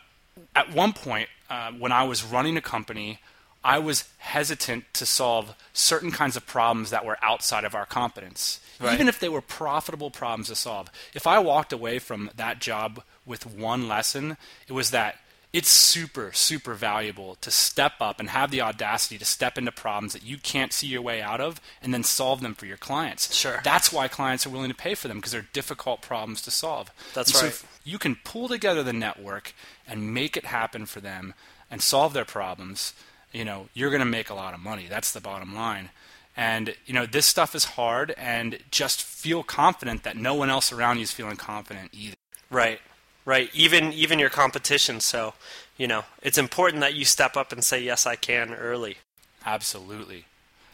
at 0.56 0.72
one 0.72 0.92
point 0.92 1.28
uh, 1.48 1.70
when 1.70 1.92
I 1.92 2.02
was 2.02 2.24
running 2.24 2.56
a 2.56 2.60
company, 2.60 3.20
I 3.68 3.78
was 3.78 4.08
hesitant 4.18 4.84
to 4.94 5.04
solve 5.06 5.54
certain 5.72 6.10
kinds 6.10 6.36
of 6.36 6.46
problems 6.46 6.88
that 6.90 7.04
were 7.04 7.18
outside 7.22 7.64
of 7.64 7.74
our 7.74 7.86
competence, 7.86 8.60
Right. 8.80 8.94
even 8.94 9.08
if 9.08 9.18
they 9.18 9.28
were 9.28 9.42
profitable 9.42 10.10
problems 10.10 10.48
to 10.48 10.54
solve. 10.56 10.88
If 11.12 11.26
I 11.26 11.38
walked 11.38 11.72
away 11.72 11.98
from 11.98 12.30
that 12.36 12.60
job 12.60 13.02
with 13.26 13.44
one 13.44 13.86
lesson, 13.88 14.36
it 14.68 14.72
was 14.72 14.90
that 14.92 15.16
it's 15.52 15.68
super, 15.70 16.30
super 16.32 16.74
valuable 16.74 17.34
to 17.36 17.50
step 17.50 17.94
up 18.00 18.20
and 18.20 18.30
have 18.30 18.50
the 18.50 18.60
audacity 18.60 19.16
to 19.18 19.24
step 19.24 19.56
into 19.58 19.72
problems 19.72 20.12
that 20.12 20.22
you 20.22 20.36
can't 20.38 20.72
see 20.72 20.86
your 20.86 21.00
way 21.02 21.20
out 21.22 21.40
of 21.40 21.60
and 21.82 21.92
then 21.92 22.04
solve 22.04 22.40
them 22.42 22.54
for 22.54 22.66
your 22.66 22.76
clients. 22.76 23.34
Sure. 23.34 23.60
That's 23.64 23.90
why 23.92 24.08
clients 24.08 24.46
are 24.46 24.50
willing 24.50 24.68
to 24.70 24.74
pay 24.76 24.94
for 24.94 25.08
them 25.08 25.18
because 25.18 25.32
they're 25.32 25.48
difficult 25.52 26.00
problems 26.02 26.42
to 26.42 26.50
solve. 26.50 26.90
That's 27.14 27.30
And 27.30 27.36
so 27.36 27.42
right. 27.44 27.52
if 27.52 27.80
you 27.84 27.98
can 27.98 28.16
pull 28.16 28.48
together 28.48 28.82
the 28.82 28.92
network 28.92 29.54
and 29.86 30.12
make 30.14 30.36
it 30.36 30.44
happen 30.46 30.84
for 30.86 31.00
them 31.00 31.34
and 31.70 31.80
solve 31.82 32.12
their 32.12 32.26
problems, 32.26 32.92
you 33.32 33.44
know, 33.44 33.68
you're 33.74 33.90
going 33.90 34.00
to 34.00 34.06
make 34.06 34.30
a 34.30 34.34
lot 34.34 34.54
of 34.54 34.60
money. 34.60 34.86
That's 34.88 35.12
the 35.12 35.20
bottom 35.20 35.54
line. 35.54 35.90
And 36.36 36.74
you 36.86 36.94
know, 36.94 37.04
this 37.04 37.26
stuff 37.26 37.54
is 37.54 37.64
hard 37.64 38.14
and 38.16 38.58
just 38.70 39.02
feel 39.02 39.42
confident 39.42 40.04
that 40.04 40.16
no 40.16 40.34
one 40.34 40.50
else 40.50 40.72
around 40.72 40.98
you 40.98 41.02
is 41.02 41.10
feeling 41.10 41.36
confident 41.36 41.90
either. 41.92 42.16
Right, 42.50 42.80
right. 43.24 43.50
Even 43.52 43.92
even 43.92 44.18
your 44.18 44.30
competition. 44.30 45.00
So, 45.00 45.34
you 45.76 45.88
know, 45.88 46.04
it's 46.22 46.38
important 46.38 46.80
that 46.80 46.94
you 46.94 47.04
step 47.04 47.36
up 47.36 47.52
and 47.52 47.64
say 47.64 47.82
yes, 47.82 48.06
I 48.06 48.14
can 48.14 48.54
early. 48.54 48.98
Absolutely. 49.44 50.26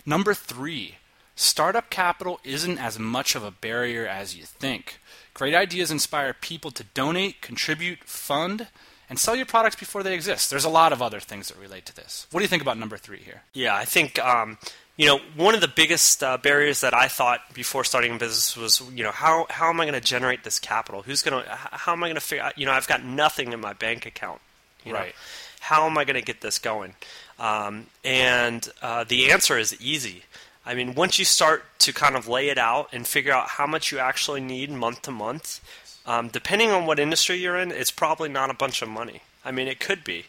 Number 0.05 0.35
3, 0.35 0.97
startup 1.35 1.89
capital 1.89 2.41
isn't 2.45 2.79
as 2.79 2.99
much 2.99 3.35
of 3.35 3.43
a 3.43 3.51
barrier 3.51 4.07
as 4.07 4.37
you 4.37 4.45
think. 4.45 5.01
Great 5.33 5.55
ideas 5.55 5.91
inspire 5.91 6.35
people 6.35 6.71
to 6.73 6.85
donate, 6.85 7.41
contribute, 7.41 8.05
fund, 8.05 8.69
and 9.09 9.19
sell 9.19 9.37
your 9.37 9.47
products 9.47 9.77
before 9.77 10.03
they 10.03 10.15
exist. 10.15 10.51
There's 10.51 10.65
a 10.65 10.71
lot 10.71 10.93
of 10.93 11.03
other 11.03 11.21
things 11.21 11.49
that 11.49 11.59
relate 11.59 11.87
to 11.87 11.97
this. 11.97 12.27
What 12.31 12.41
do 12.41 12.45
you 12.45 12.49
think 12.49 12.63
about 12.63 12.79
number 12.79 12.97
3 12.97 13.19
here? 13.19 13.43
Yeah, 13.53 13.75
I 13.75 13.85
think 13.85 14.19
um, 14.19 14.59
you 14.97 15.07
know 15.07 15.21
one 15.37 15.55
of 15.55 15.61
the 15.61 15.69
biggest 15.69 16.23
uh, 16.23 16.39
barriers 16.39 16.81
that 16.81 16.95
I 16.95 17.09
thought 17.09 17.41
before 17.55 17.85
starting 17.85 18.15
a 18.15 18.19
business 18.19 18.57
was 18.57 18.83
you 18.93 19.05
know 19.05 19.11
how 19.13 19.47
how 19.51 19.69
am 19.69 19.81
I 19.81 19.85
going 19.85 20.01
to 20.01 20.07
generate 20.07 20.45
this 20.45 20.59
capital? 20.59 21.03
Who's 21.03 21.23
going 21.23 21.45
to 21.45 21.51
how 21.51 21.93
am 21.93 22.03
I 22.03 22.07
going 22.07 22.15
to 22.17 22.21
figure 22.21 22.45
out? 22.45 22.59
You 22.59 22.67
know, 22.67 22.73
I've 22.73 22.89
got 22.89 23.05
nothing 23.05 23.53
in 23.53 23.61
my 23.61 23.73
bank 23.73 24.07
account. 24.07 24.41
You 24.85 24.93
know? 24.93 24.99
Right. 24.99 25.15
How 25.61 25.87
am 25.87 25.97
I 25.97 26.05
going 26.05 26.17
to 26.17 26.23
get 26.23 26.43
this 26.43 26.59
going? 26.59 26.95
Um, 27.39 27.87
and 28.05 28.69
uh, 28.83 29.05
the 29.05 29.33
answer 29.33 29.59
is 29.59 29.81
easy. 29.81 30.25
I 30.67 30.75
mean, 30.75 30.95
once 30.95 31.19
you 31.19 31.25
start 31.25 31.65
to 31.81 31.93
kind 31.93 32.17
of 32.17 32.27
lay 32.27 32.49
it 32.49 32.59
out 32.59 32.89
and 32.93 33.07
figure 33.07 33.33
out 33.33 33.49
how 33.51 33.67
much 33.67 33.93
you 33.93 33.99
actually 33.99 34.41
need 34.41 34.71
month 34.71 35.03
to 35.03 35.11
month, 35.11 35.61
um, 36.07 36.29
depending 36.29 36.71
on 36.71 36.87
what 36.87 36.99
industry 36.99 37.37
you're 37.37 37.59
in, 37.59 37.71
it's 37.71 37.91
probably 37.91 38.29
not 38.29 38.51
a 38.51 38.55
bunch 38.55 38.83
of 38.83 38.89
money. 38.89 39.23
I 39.45 39.51
mean, 39.51 39.69
it 39.69 39.81
could 39.81 40.05
be. 40.05 40.27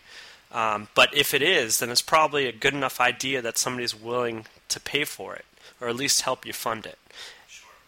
Um, 0.52 0.88
but 0.96 1.14
if 1.14 1.34
it 1.34 1.42
is, 1.42 1.80
then 1.80 1.90
it's 1.90 2.02
probably 2.02 2.48
a 2.48 2.52
good 2.52 2.74
enough 2.74 3.00
idea 3.02 3.42
that 3.42 3.58
somebody's 3.58 3.96
willing 3.96 4.46
to 4.70 4.80
pay 4.80 5.04
for 5.06 5.36
it, 5.36 5.46
or 5.82 5.88
at 5.88 5.96
least 5.96 6.22
help 6.22 6.46
you 6.46 6.54
fund 6.54 6.86
it. 6.86 6.98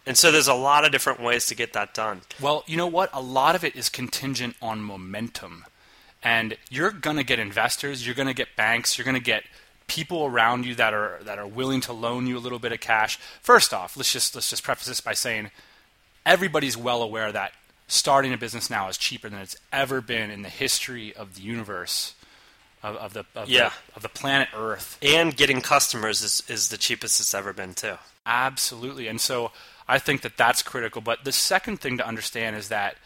And 0.06 0.16
so 0.16 0.32
there's 0.32 0.48
a 0.48 0.54
lot 0.54 0.84
of 0.84 0.92
different 0.92 1.20
ways 1.20 1.46
to 1.46 1.54
get 1.54 1.74
that 1.74 1.92
done. 1.94 2.22
Well, 2.40 2.64
you 2.66 2.76
know 2.76 2.86
what? 2.86 3.10
A 3.12 3.20
lot 3.20 3.54
of 3.54 3.64
it 3.64 3.76
is 3.76 3.88
contingent 3.90 4.56
on 4.62 4.80
momentum. 4.82 5.64
and 6.22 6.56
you're 6.68 6.90
going 6.90 7.16
to 7.16 7.24
get 7.24 7.38
investors, 7.38 8.04
you're 8.04 8.14
going 8.14 8.28
to 8.28 8.34
get 8.34 8.56
banks, 8.56 8.98
you're 8.98 9.04
going 9.04 9.14
to 9.14 9.20
get 9.20 9.44
people 9.88 10.26
around 10.26 10.64
you 10.64 10.76
that 10.76 10.94
are 10.94 11.18
that 11.22 11.38
are 11.38 11.46
willing 11.46 11.80
to 11.80 11.92
loan 11.92 12.26
you 12.26 12.38
a 12.38 12.40
little 12.40 12.60
bit 12.60 12.70
of 12.70 12.78
cash. 12.78 13.18
First 13.42 13.74
off, 13.74 13.96
let's 13.96 14.12
just 14.12 14.34
let's 14.34 14.50
just 14.50 14.62
preface 14.62 14.86
this 14.86 15.00
by 15.00 15.14
saying 15.14 15.50
everybody's 16.24 16.76
well 16.76 17.02
aware 17.02 17.32
that 17.32 17.52
starting 17.88 18.32
a 18.32 18.36
business 18.36 18.70
now 18.70 18.88
is 18.88 18.96
cheaper 18.96 19.28
than 19.28 19.40
it's 19.40 19.56
ever 19.72 20.00
been 20.00 20.30
in 20.30 20.42
the 20.42 20.48
history 20.48 21.14
of 21.16 21.34
the 21.34 21.40
universe 21.40 22.14
of, 22.82 22.96
of 22.96 23.12
the 23.14 23.24
of, 23.34 23.48
yeah. 23.48 23.70
the 23.90 23.96
of 23.96 24.02
the 24.02 24.08
planet 24.08 24.48
Earth. 24.54 24.98
And 25.02 25.36
getting 25.36 25.60
customers 25.60 26.22
is 26.22 26.42
is 26.48 26.68
the 26.68 26.76
cheapest 26.76 27.18
it's 27.18 27.34
ever 27.34 27.52
been 27.52 27.74
too. 27.74 27.96
Absolutely. 28.24 29.08
And 29.08 29.20
so 29.20 29.52
I 29.88 29.98
think 29.98 30.20
that 30.20 30.36
that's 30.36 30.62
critical, 30.62 31.00
but 31.00 31.24
the 31.24 31.32
second 31.32 31.80
thing 31.80 31.96
to 31.96 32.06
understand 32.06 32.56
is 32.56 32.68
that 32.68 32.96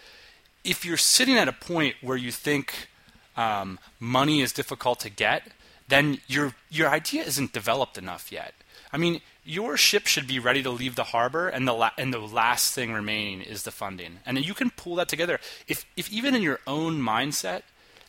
if 0.65 0.85
you're 0.85 0.97
sitting 0.97 1.37
at 1.37 1.49
a 1.49 1.53
point 1.53 1.95
where 2.01 2.17
you 2.17 2.33
think 2.33 2.89
um, 3.37 3.79
money 4.01 4.41
is 4.41 4.53
difficult 4.53 5.01
to 5.01 5.11
get, 5.11 5.49
then 5.92 6.18
your 6.26 6.54
your 6.70 6.88
idea 6.88 7.22
isn't 7.22 7.52
developed 7.52 7.99
enough 7.99 8.32
yet. 8.32 8.54
I 8.94 8.96
mean, 8.96 9.20
your 9.44 9.76
ship 9.76 10.06
should 10.06 10.26
be 10.26 10.38
ready 10.38 10.62
to 10.62 10.70
leave 10.70 10.94
the 10.96 11.04
harbor, 11.04 11.49
and 11.49 11.68
the 11.68 11.75
la- 11.75 11.90
and 11.99 12.14
the 12.14 12.18
last 12.18 12.75
thing 12.75 12.92
remaining 12.94 13.42
is 13.42 13.64
the 13.64 13.70
funding, 13.70 14.20
and 14.25 14.42
you 14.42 14.54
can 14.54 14.70
pull 14.70 14.94
that 14.96 15.08
together. 15.08 15.38
If 15.68 15.84
if 15.94 16.11
even 16.11 16.34
in 16.34 16.40
your 16.40 16.61
own 16.66 17.02
mindset 17.02 17.62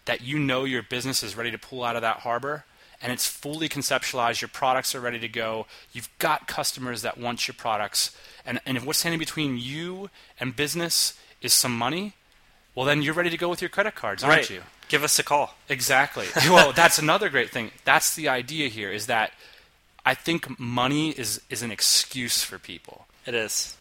that 0.05 0.21
you 0.21 0.39
know 0.39 0.63
your 0.63 0.81
business 0.81 1.23
is 1.23 1.35
ready 1.35 1.51
to 1.51 1.57
pull 1.57 1.83
out 1.83 1.97
of 1.97 2.01
that 2.03 2.19
harbor, 2.19 2.63
and 3.01 3.11
it's 3.11 3.27
fully 3.27 3.67
conceptualized, 3.67 4.39
your 4.39 4.49
products 4.49 4.95
are 4.95 5.01
ready 5.01 5.19
to 5.19 5.27
go, 5.27 5.65
you've 5.91 6.09
got 6.19 6.47
customers 6.47 7.01
that 7.01 7.17
want 7.17 7.49
your 7.49 7.55
products, 7.55 8.15
and 8.45 8.61
and 8.65 8.77
if 8.77 8.85
what's 8.85 8.99
standing 8.99 9.19
between 9.19 9.57
you 9.57 10.09
and 10.39 10.55
business 10.55 11.15
is 11.41 11.51
some 11.51 11.77
money, 11.77 12.13
well 12.75 12.85
then 12.85 13.01
you're 13.01 13.13
ready 13.13 13.29
to 13.29 13.37
go 13.37 13.49
with 13.49 13.61
your 13.61 13.69
credit 13.69 13.93
cards, 13.93 14.23
aren't 14.23 14.37
right. 14.37 14.49
you? 14.49 14.61
Give 14.93 15.03
us 15.03 15.17
a 15.17 15.23
call. 15.23 15.55
Exactly. 15.69 16.27
well, 16.49 16.71
that's 16.71 16.99
another 16.99 17.27
great 17.27 17.49
thing. 17.49 17.71
That's 17.83 18.13
the 18.13 18.29
idea 18.29 18.67
here 18.69 18.91
is 18.91 19.07
that 19.07 19.31
I 20.05 20.13
think 20.13 20.59
money 20.59 21.09
is 21.09 21.41
is 21.49 21.63
an 21.63 21.71
excuse 21.71 22.43
for 22.43 22.59
people. 22.59 23.07
It 23.25 23.33
is. 23.33 23.75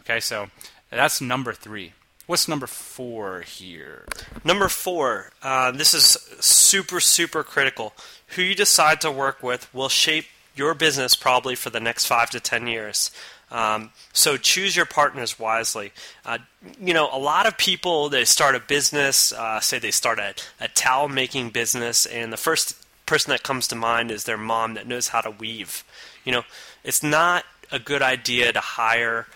Okay, 0.00 0.20
so 0.20 0.50
that's 0.90 1.22
number 1.22 1.54
three. 1.54 1.94
What's 2.26 2.48
number 2.48 2.66
four 2.66 3.40
here? 3.40 4.04
Number 4.44 4.68
four. 4.68 5.30
Uh, 5.42 5.70
this 5.70 5.94
is 5.94 6.18
super 6.38 7.00
super 7.00 7.42
critical. 7.42 7.94
Who 8.36 8.42
you 8.42 8.54
decide 8.54 9.00
to 9.00 9.10
work 9.10 9.42
with 9.42 9.72
will 9.72 9.88
shape 9.88 10.26
your 10.54 10.74
business 10.74 11.16
probably 11.16 11.54
for 11.54 11.70
the 11.70 11.80
next 11.80 12.04
five 12.04 12.28
to 12.28 12.40
ten 12.40 12.66
years. 12.66 13.10
Um, 13.50 13.90
so 14.12 14.36
choose 14.36 14.76
your 14.76 14.86
partners 14.86 15.38
wisely. 15.38 15.92
Uh, 16.24 16.38
you 16.80 16.92
know, 16.92 17.08
a 17.12 17.18
lot 17.18 17.46
of 17.46 17.56
people 17.56 18.08
they 18.08 18.24
start 18.24 18.54
a 18.54 18.60
business, 18.60 19.32
uh, 19.32 19.60
say 19.60 19.78
they 19.78 19.90
start 19.90 20.18
a, 20.18 20.34
a 20.60 20.68
towel 20.68 21.08
making 21.08 21.50
business, 21.50 22.06
and 22.06 22.32
the 22.32 22.36
first 22.36 22.76
person 23.06 23.30
that 23.30 23.42
comes 23.42 23.66
to 23.68 23.76
mind 23.76 24.10
is 24.10 24.24
their 24.24 24.36
mom 24.36 24.74
that 24.74 24.86
knows 24.86 25.08
how 25.08 25.20
to 25.20 25.30
weave. 25.30 25.82
You 26.24 26.32
know, 26.32 26.42
it's 26.84 27.02
not 27.02 27.44
a 27.72 27.78
good 27.78 28.02
idea 28.02 28.52
to 28.52 28.60
hire 28.60 29.26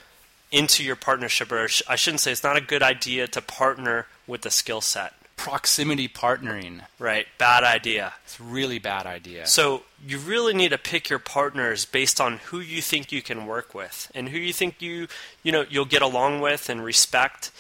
into 0.51 0.85
your 0.85 0.97
partnership, 0.97 1.51
or 1.51 1.69
I 1.89 1.97
shouldn't 1.97 2.21
say 2.21 2.33
it's 2.33 2.45
not 2.45 2.59
a 2.59 2.61
good 2.61 2.83
idea 2.83 3.27
to 3.29 3.41
partner 3.41 4.07
with 4.27 4.45
a 4.45 4.51
skill 4.51 4.83
set 4.83 5.15
proximity 5.43 6.07
partnering. 6.07 6.83
Right. 7.01 7.27
Bad 7.37 7.65
idea. 7.65 8.13
It's 8.23 8.39
a 8.39 8.45
really 8.45 8.79
bad 8.79 9.07
idea. 9.07 9.45
So 9.45 9.83
you 10.07 10.19
really 10.19 10.55
need 10.55 10.69
to 10.69 10.79
pick 10.79 11.11
your 11.11 11.19
partners 11.19 11.85
based 11.85 12.21
on 12.21 12.37
who 12.37 12.61
you 12.61 12.81
think 12.81 13.11
you 13.11 13.23
can 13.23 13.45
work 13.45 13.75
with 13.75 14.09
and 14.15 14.29
who 14.29 14.39
you 14.39 14.53
think 14.53 14.81
you 14.81 15.09
you 15.43 15.51
know 15.51 15.65
you'll 15.69 15.85
get 15.85 16.01
along 16.01 16.41
with 16.43 16.69
and 16.69 16.85
respect, 16.85 17.51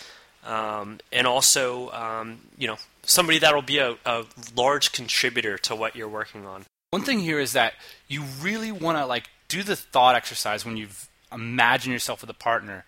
um, 0.47 1.01
and 1.11 1.27
also 1.27 1.91
um, 1.91 2.43
you 2.57 2.69
know 2.69 2.77
somebody 3.03 3.41
that'll 3.41 3.63
be 3.63 3.79
a, 3.79 3.97
a 4.07 4.27
large 4.55 4.93
contributor 4.93 5.59
to 5.59 5.75
what 5.75 5.97
you're 5.97 6.09
working 6.09 6.47
on. 6.47 6.65
One 6.91 7.03
thing 7.03 7.19
here 7.19 7.41
is 7.41 7.53
that 7.55 7.73
you 8.07 8.23
really 8.41 8.71
want 8.71 8.97
to 8.97 9.07
like 9.07 9.29
do 9.49 9.65
the 9.65 9.75
thought 9.75 10.15
exercise 10.15 10.65
when 10.65 10.77
you've 10.77 11.09
imagined 11.33 11.93
yourself 11.93 12.21
with 12.21 12.31
a 12.31 12.35
partner. 12.35 12.85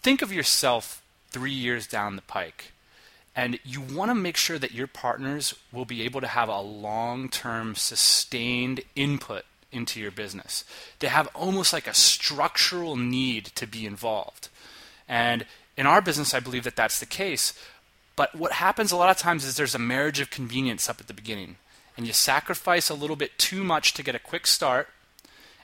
Think 0.00 0.22
of 0.22 0.32
yourself 0.32 1.02
three 1.32 1.50
years 1.50 1.88
down 1.88 2.14
the 2.14 2.22
pike 2.22 2.70
and 3.38 3.60
you 3.64 3.80
want 3.80 4.10
to 4.10 4.16
make 4.16 4.36
sure 4.36 4.58
that 4.58 4.72
your 4.72 4.88
partners 4.88 5.54
will 5.72 5.84
be 5.84 6.02
able 6.02 6.20
to 6.20 6.26
have 6.26 6.48
a 6.48 6.60
long 6.60 7.28
term, 7.28 7.76
sustained 7.76 8.80
input 8.96 9.44
into 9.70 10.00
your 10.00 10.10
business. 10.10 10.64
They 10.98 11.06
have 11.06 11.28
almost 11.36 11.72
like 11.72 11.86
a 11.86 11.94
structural 11.94 12.96
need 12.96 13.44
to 13.54 13.64
be 13.64 13.86
involved. 13.86 14.48
And 15.08 15.46
in 15.76 15.86
our 15.86 16.02
business, 16.02 16.34
I 16.34 16.40
believe 16.40 16.64
that 16.64 16.74
that's 16.74 16.98
the 16.98 17.06
case. 17.06 17.54
But 18.16 18.34
what 18.34 18.54
happens 18.54 18.90
a 18.90 18.96
lot 18.96 19.08
of 19.08 19.18
times 19.18 19.44
is 19.44 19.56
there's 19.56 19.76
a 19.76 19.78
marriage 19.78 20.18
of 20.18 20.30
convenience 20.30 20.88
up 20.88 21.00
at 21.00 21.06
the 21.06 21.14
beginning. 21.14 21.58
And 21.96 22.08
you 22.08 22.12
sacrifice 22.12 22.90
a 22.90 22.94
little 22.94 23.14
bit 23.14 23.38
too 23.38 23.62
much 23.62 23.94
to 23.94 24.02
get 24.02 24.16
a 24.16 24.18
quick 24.18 24.48
start 24.48 24.88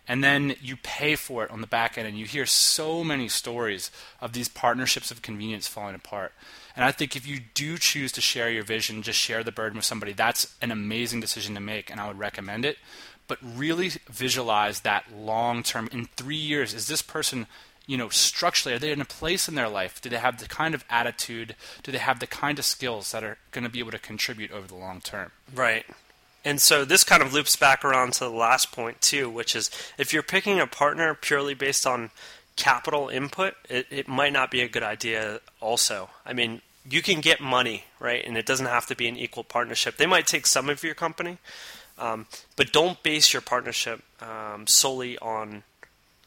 and 0.06 0.22
then 0.22 0.54
you 0.60 0.76
pay 0.76 1.16
for 1.16 1.44
it 1.44 1.50
on 1.50 1.60
the 1.60 1.66
back 1.66 1.96
end 1.96 2.06
and 2.06 2.18
you 2.18 2.26
hear 2.26 2.46
so 2.46 3.02
many 3.02 3.26
stories 3.28 3.90
of 4.20 4.32
these 4.32 4.48
partnerships 4.48 5.10
of 5.10 5.22
convenience 5.22 5.66
falling 5.66 5.94
apart 5.94 6.32
and 6.76 6.84
I 6.84 6.92
think 6.92 7.14
if 7.14 7.26
you 7.26 7.40
do 7.54 7.78
choose 7.78 8.12
to 8.12 8.20
share 8.20 8.50
your 8.50 8.64
vision, 8.64 9.02
just 9.02 9.18
share 9.18 9.44
the 9.44 9.52
burden 9.52 9.76
with 9.76 9.84
somebody, 9.84 10.12
that's 10.12 10.54
an 10.60 10.70
amazing 10.70 11.20
decision 11.20 11.54
to 11.54 11.60
make, 11.60 11.90
and 11.90 12.00
I 12.00 12.08
would 12.08 12.18
recommend 12.18 12.64
it. 12.64 12.78
But 13.26 13.38
really 13.42 13.92
visualize 14.10 14.80
that 14.80 15.04
long 15.16 15.62
term. 15.62 15.88
In 15.92 16.06
three 16.16 16.36
years, 16.36 16.74
is 16.74 16.88
this 16.88 17.00
person, 17.00 17.46
you 17.86 17.96
know, 17.96 18.10
structurally, 18.10 18.76
are 18.76 18.78
they 18.78 18.92
in 18.92 19.00
a 19.00 19.06
place 19.06 19.48
in 19.48 19.54
their 19.54 19.68
life? 19.68 20.02
Do 20.02 20.10
they 20.10 20.18
have 20.18 20.38
the 20.38 20.46
kind 20.46 20.74
of 20.74 20.84
attitude? 20.90 21.56
Do 21.82 21.90
they 21.90 21.98
have 21.98 22.20
the 22.20 22.26
kind 22.26 22.58
of 22.58 22.66
skills 22.66 23.12
that 23.12 23.24
are 23.24 23.38
going 23.50 23.64
to 23.64 23.70
be 23.70 23.78
able 23.78 23.92
to 23.92 23.98
contribute 23.98 24.50
over 24.50 24.66
the 24.66 24.74
long 24.74 25.00
term? 25.00 25.30
Right. 25.54 25.86
And 26.44 26.60
so 26.60 26.84
this 26.84 27.04
kind 27.04 27.22
of 27.22 27.32
loops 27.32 27.56
back 27.56 27.82
around 27.82 28.12
to 28.14 28.24
the 28.24 28.30
last 28.30 28.72
point 28.72 29.00
too, 29.00 29.30
which 29.30 29.56
is 29.56 29.70
if 29.96 30.12
you're 30.12 30.22
picking 30.22 30.60
a 30.60 30.66
partner 30.66 31.14
purely 31.14 31.54
based 31.54 31.86
on 31.86 32.10
capital 32.56 33.08
input, 33.08 33.54
it, 33.68 33.86
it 33.90 34.08
might 34.08 34.32
not 34.32 34.50
be 34.50 34.60
a 34.60 34.68
good 34.68 34.82
idea 34.82 35.40
also. 35.60 36.10
I 36.24 36.32
mean, 36.32 36.62
you 36.88 37.02
can 37.02 37.20
get 37.20 37.40
money, 37.40 37.84
right? 37.98 38.24
And 38.24 38.36
it 38.36 38.46
doesn't 38.46 38.66
have 38.66 38.86
to 38.86 38.96
be 38.96 39.08
an 39.08 39.16
equal 39.16 39.44
partnership. 39.44 39.96
They 39.96 40.06
might 40.06 40.26
take 40.26 40.46
some 40.46 40.68
of 40.68 40.82
your 40.82 40.94
company, 40.94 41.38
um, 41.98 42.26
but 42.56 42.72
don't 42.72 43.02
base 43.02 43.32
your 43.32 43.42
partnership 43.42 44.02
um, 44.20 44.66
solely 44.66 45.18
on 45.18 45.62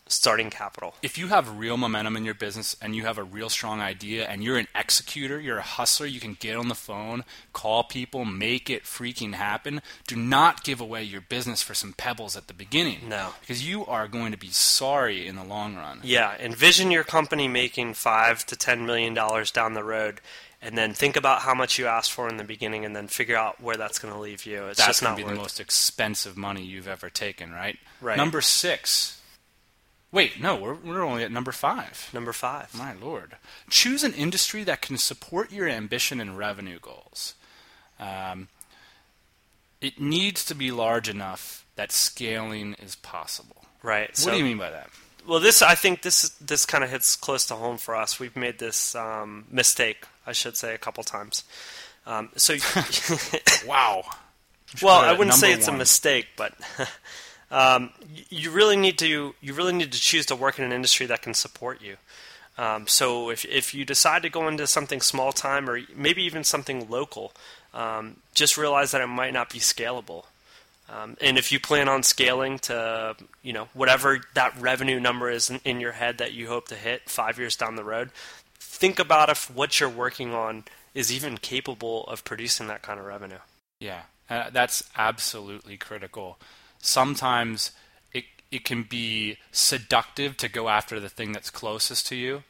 starting 0.08 0.50
capital. 0.50 0.96
If 1.02 1.18
you 1.18 1.28
have 1.28 1.58
real 1.58 1.78
momentum 1.78 2.18
in 2.18 2.26
your 2.26 2.34
business 2.34 2.76
and 2.82 2.96
you 2.96 3.04
have 3.04 3.18
a 3.18 3.24
real 3.24 3.50
strong 3.50 3.80
idea 3.82 4.28
and 4.28 4.44
you're 4.44 4.58
an 4.58 4.68
executor, 4.76 5.40
you're 5.40 5.58
a 5.58 5.64
hustler, 5.64 6.06
you 6.06 6.20
can 6.20 6.36
get 6.40 6.56
on 6.56 6.68
the 6.68 6.76
phone, 6.76 7.24
call 7.54 7.84
people, 7.84 8.26
make 8.26 8.70
it 8.70 8.84
freaking 8.84 9.34
happen. 9.34 9.82
Do 10.08 10.16
not 10.16 10.64
give 10.64 10.82
away 10.82 11.04
your 11.04 11.22
business 11.22 11.62
for 11.62 11.74
some 11.74 11.94
pebbles 11.94 12.36
at 12.36 12.48
the 12.48 12.54
beginning. 12.54 13.10
No. 13.10 13.30
Because 13.42 13.68
you 13.68 13.86
are 13.86 14.08
going 14.08 14.32
to 14.32 14.38
be 14.38 14.50
sorry 14.50 15.28
in 15.28 15.36
the 15.36 15.44
long 15.44 15.76
run. 15.76 16.02
Yeah, 16.04 16.36
envision 16.40 16.92
your 16.92 17.04
company 17.04 17.48
making 17.48 17.94
5 17.94 18.46
to 18.46 18.56
10 18.56 18.86
million 18.86 19.14
dollars 19.14 19.52
down 19.52 19.74
the 19.74 19.84
road 19.84 20.22
and 20.62 20.78
then 20.78 20.94
think 20.94 21.16
about 21.16 21.42
how 21.42 21.54
much 21.54 21.78
you 21.78 21.86
asked 21.86 22.12
for 22.12 22.28
in 22.28 22.38
the 22.38 22.44
beginning 22.44 22.84
and 22.84 22.96
then 22.96 23.08
figure 23.08 23.36
out 23.36 23.62
where 23.62 23.78
that's 23.78 24.00
going 24.00 24.14
to 24.14 24.20
leave 24.20 24.46
you. 24.46 24.66
It's 24.66 24.80
that's 24.80 24.88
just 24.88 25.02
going 25.02 25.12
not 25.14 25.20
to 25.20 25.26
be 25.26 25.30
the 25.30 25.40
most 25.40 25.60
expensive 25.60 26.36
money 26.36 26.64
you've 26.64 26.88
ever 26.88 27.10
taken, 27.10 27.52
right? 27.52 27.78
Right. 28.02 28.18
Number 28.18 28.42
6 28.42 29.17
Wait, 30.12 30.42
no, 30.42 30.56
we're, 30.56 30.74
we're 30.74 31.04
only 31.04 31.24
at 31.24 31.32
number 31.32 31.52
five. 31.52 32.10
Number 32.14 32.32
five. 32.32 32.74
My 32.74 32.94
lord. 32.94 33.36
Choose 33.70 34.04
an 34.04 34.14
industry 34.14 34.64
that 34.64 34.82
can 34.82 34.98
support 34.98 35.52
your 35.52 35.68
ambition 35.68 36.22
and 36.22 36.38
revenue 36.38 36.80
goals. 36.80 37.36
Um, 38.00 38.48
it 39.82 40.00
needs 40.00 40.46
to 40.46 40.56
be 40.56 40.72
large 40.72 41.10
enough 41.10 41.66
that 41.76 41.92
scaling 41.92 42.76
is 42.76 42.96
possible. 42.96 43.66
Right. 43.84 44.10
What 44.10 44.18
so, 44.18 44.32
do 44.32 44.38
you 44.38 44.44
mean 44.44 44.58
by 44.58 44.72
that? 44.72 44.90
Well, 45.28 45.40
this 45.42 45.62
I 45.62 45.76
think 45.76 46.04
this 46.04 46.30
this 46.40 46.66
kind 46.66 46.84
of 46.84 46.90
hits 46.90 47.16
close 47.18 47.46
to 47.48 47.56
home 47.56 47.78
for 47.78 47.96
us. 47.96 48.20
We've 48.20 48.36
made 48.36 48.60
this 48.60 48.96
um, 48.96 49.46
mistake, 49.52 50.06
I 50.26 50.32
should 50.32 50.56
say, 50.56 50.74
a 50.74 50.78
couple 50.78 51.04
times. 51.04 51.44
Um, 52.06 52.30
so, 52.38 52.56
wow. 53.68 54.04
Well, 54.82 55.00
I 55.00 55.12
wouldn't 55.12 55.36
say 55.36 55.52
it's 55.52 55.68
a 55.68 55.74
mistake, 55.74 56.28
but 56.38 56.54
um, 57.52 57.92
you 58.30 58.52
really 58.52 58.76
need 58.76 58.98
to 59.00 59.36
you 59.42 59.54
really 59.54 59.74
need 59.74 59.92
to 59.92 60.00
choose 60.00 60.26
to 60.28 60.36
work 60.36 60.60
in 60.60 60.66
an 60.66 60.72
industry 60.72 61.06
that 61.06 61.22
can 61.22 61.34
support 61.34 61.82
you. 61.82 61.98
Um, 62.58 62.88
so 62.88 63.30
if 63.30 63.46
if 63.46 63.74
you 63.74 63.86
decide 63.86 64.24
to 64.24 64.30
go 64.30 64.48
into 64.48 64.68
something 64.68 65.02
small 65.02 65.32
time 65.32 65.70
or 65.70 65.80
maybe 65.96 66.24
even 66.24 66.44
something 66.44 66.90
local, 66.90 67.34
um, 67.74 68.18
just 68.34 68.58
realize 68.58 68.92
that 68.92 69.02
it 69.02 69.08
might 69.08 69.34
not 69.34 69.50
be 69.50 69.60
scalable. 69.60 70.26
Um, 70.90 71.18
and 71.20 71.38
if 71.38 71.52
you 71.52 71.60
plan 71.60 71.90
on 71.90 72.04
scaling 72.04 72.60
to 72.60 73.16
you 73.44 73.54
know 73.54 73.70
whatever 73.74 74.22
that 74.34 74.60
revenue 74.60 75.00
number 75.00 75.30
is 75.30 75.50
in, 75.50 75.60
in 75.64 75.80
your 75.80 75.94
head 75.94 76.18
that 76.18 76.34
you 76.34 76.48
hope 76.48 76.68
to 76.70 76.76
hit 76.76 77.10
five 77.10 77.38
years 77.38 77.56
down 77.56 77.76
the 77.76 77.84
road, 77.84 78.10
think 78.60 79.00
about 79.00 79.30
if 79.30 79.54
what 79.54 79.80
you're 79.80 79.90
working 79.90 80.34
on 80.34 80.64
is 80.94 81.12
even 81.12 81.38
capable 81.38 82.06
of 82.06 82.24
producing 82.24 82.68
that 82.68 82.82
kind 82.82 83.00
of 83.00 83.06
revenue. 83.06 83.38
Yeah, 83.80 84.02
uh, 84.30 84.50
that's 84.50 84.84
absolutely 84.98 85.78
critical. 85.78 86.40
Sometimes 86.80 87.72
it 88.14 88.26
it 88.52 88.64
can 88.64 88.84
be 88.84 89.38
seductive 89.52 90.38
to 90.38 90.50
go 90.50 90.70
after 90.70 91.00
the 91.00 91.10
thing 91.10 91.32
that's 91.32 91.50
closest 91.50 92.08
to 92.08 92.16
you, 92.16 92.44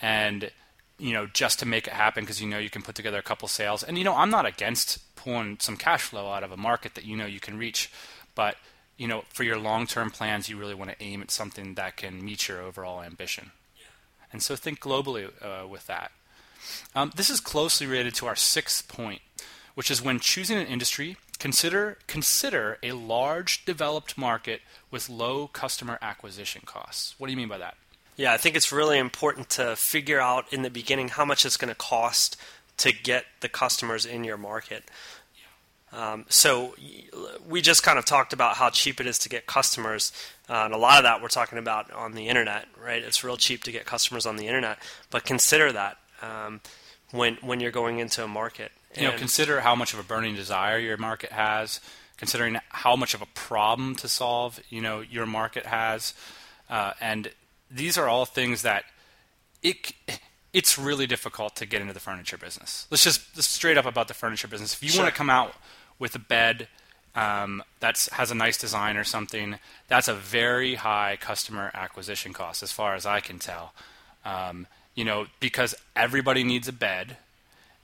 and 0.00 0.50
you 0.98 1.12
know, 1.12 1.26
just 1.26 1.58
to 1.58 1.66
make 1.66 1.86
it 1.86 1.92
happen 1.92 2.22
because 2.22 2.40
you 2.40 2.48
know 2.48 2.58
you 2.58 2.70
can 2.70 2.82
put 2.82 2.94
together 2.94 3.18
a 3.18 3.22
couple 3.22 3.48
sales. 3.48 3.82
And 3.82 3.98
you 3.98 4.04
know, 4.04 4.14
I'm 4.14 4.30
not 4.30 4.46
against 4.46 5.14
pulling 5.16 5.58
some 5.60 5.76
cash 5.76 6.02
flow 6.02 6.30
out 6.30 6.44
of 6.44 6.52
a 6.52 6.56
market 6.56 6.94
that 6.94 7.04
you 7.04 7.16
know 7.16 7.26
you 7.26 7.40
can 7.40 7.58
reach, 7.58 7.90
but 8.34 8.56
you 8.96 9.08
know, 9.08 9.24
for 9.30 9.42
your 9.42 9.58
long-term 9.58 10.10
plans, 10.10 10.48
you 10.48 10.56
really 10.56 10.74
want 10.74 10.90
to 10.90 11.02
aim 11.02 11.22
at 11.22 11.30
something 11.30 11.74
that 11.74 11.96
can 11.96 12.24
meet 12.24 12.46
your 12.46 12.60
overall 12.60 13.02
ambition. 13.02 13.50
Yeah. 13.76 13.86
And 14.32 14.42
so 14.42 14.54
think 14.54 14.80
globally 14.80 15.28
uh, 15.42 15.66
with 15.66 15.86
that. 15.88 16.12
Um, 16.94 17.10
this 17.16 17.28
is 17.28 17.40
closely 17.40 17.86
related 17.86 18.14
to 18.16 18.26
our 18.26 18.36
sixth 18.36 18.86
point, 18.86 19.20
which 19.74 19.90
is 19.90 20.00
when 20.00 20.20
choosing 20.20 20.58
an 20.58 20.66
industry, 20.66 21.16
consider 21.42 21.98
consider 22.06 22.78
a 22.84 22.92
large 22.92 23.64
developed 23.64 24.16
market 24.16 24.60
with 24.92 25.08
low 25.08 25.48
customer 25.48 25.98
acquisition 26.00 26.62
costs. 26.64 27.16
What 27.18 27.26
do 27.26 27.32
you 27.32 27.36
mean 27.36 27.48
by 27.48 27.58
that? 27.58 27.74
Yeah, 28.16 28.32
I 28.32 28.36
think 28.36 28.54
it's 28.54 28.70
really 28.70 28.96
important 28.96 29.50
to 29.50 29.74
figure 29.74 30.20
out 30.20 30.44
in 30.52 30.62
the 30.62 30.70
beginning 30.70 31.08
how 31.08 31.24
much 31.24 31.44
it's 31.44 31.56
going 31.56 31.70
to 31.70 31.74
cost 31.74 32.36
to 32.76 32.92
get 32.92 33.24
the 33.40 33.48
customers 33.48 34.06
in 34.06 34.22
your 34.22 34.36
market. 34.36 34.84
Um, 35.92 36.26
so 36.28 36.76
we 37.48 37.60
just 37.60 37.82
kind 37.82 37.98
of 37.98 38.04
talked 38.04 38.32
about 38.32 38.54
how 38.54 38.70
cheap 38.70 39.00
it 39.00 39.08
is 39.08 39.18
to 39.18 39.28
get 39.28 39.46
customers, 39.46 40.12
uh, 40.48 40.62
and 40.66 40.72
a 40.72 40.78
lot 40.78 40.98
of 40.98 41.02
that 41.02 41.20
we're 41.20 41.28
talking 41.28 41.58
about 41.58 41.90
on 41.90 42.12
the 42.12 42.28
internet, 42.28 42.66
right? 42.80 43.02
It's 43.02 43.24
real 43.24 43.36
cheap 43.36 43.64
to 43.64 43.72
get 43.72 43.84
customers 43.84 44.26
on 44.26 44.36
the 44.36 44.46
internet, 44.46 44.78
but 45.10 45.24
consider 45.24 45.72
that 45.72 45.98
um, 46.22 46.60
when 47.10 47.34
when 47.40 47.58
you're 47.58 47.72
going 47.72 47.98
into 47.98 48.22
a 48.22 48.28
market. 48.28 48.70
You 48.96 49.08
know, 49.08 49.16
consider 49.16 49.60
how 49.60 49.74
much 49.74 49.94
of 49.94 49.98
a 49.98 50.02
burning 50.02 50.34
desire 50.34 50.78
your 50.78 50.96
market 50.96 51.32
has, 51.32 51.80
considering 52.16 52.58
how 52.68 52.94
much 52.94 53.14
of 53.14 53.22
a 53.22 53.26
problem 53.34 53.94
to 53.96 54.08
solve, 54.08 54.60
you 54.68 54.80
know, 54.80 55.00
your 55.00 55.26
market 55.26 55.66
has, 55.66 56.14
uh, 56.68 56.92
and 57.00 57.30
these 57.70 57.96
are 57.96 58.08
all 58.08 58.26
things 58.26 58.62
that 58.62 58.84
it 59.62 59.92
it's 60.52 60.78
really 60.78 61.06
difficult 61.06 61.56
to 61.56 61.66
get 61.66 61.80
into 61.80 61.94
the 61.94 62.00
furniture 62.00 62.36
business. 62.36 62.86
Let's 62.90 63.04
just 63.04 63.42
straight 63.42 63.78
up 63.78 63.86
about 63.86 64.08
the 64.08 64.14
furniture 64.14 64.48
business. 64.48 64.74
If 64.74 64.82
you 64.82 64.90
sure. 64.90 65.02
want 65.02 65.14
to 65.14 65.16
come 65.16 65.30
out 65.30 65.54
with 65.98 66.14
a 66.14 66.18
bed 66.18 66.68
um, 67.14 67.62
that 67.80 68.08
has 68.12 68.30
a 68.30 68.34
nice 68.34 68.58
design 68.58 68.96
or 68.96 69.04
something, 69.04 69.56
that's 69.88 70.08
a 70.08 70.14
very 70.14 70.74
high 70.74 71.16
customer 71.20 71.70
acquisition 71.74 72.32
cost, 72.32 72.62
as 72.62 72.70
far 72.70 72.94
as 72.94 73.06
I 73.06 73.20
can 73.20 73.38
tell. 73.38 73.72
Um, 74.24 74.66
you 74.94 75.04
know, 75.04 75.26
because 75.40 75.74
everybody 75.96 76.44
needs 76.44 76.68
a 76.68 76.72
bed, 76.72 77.16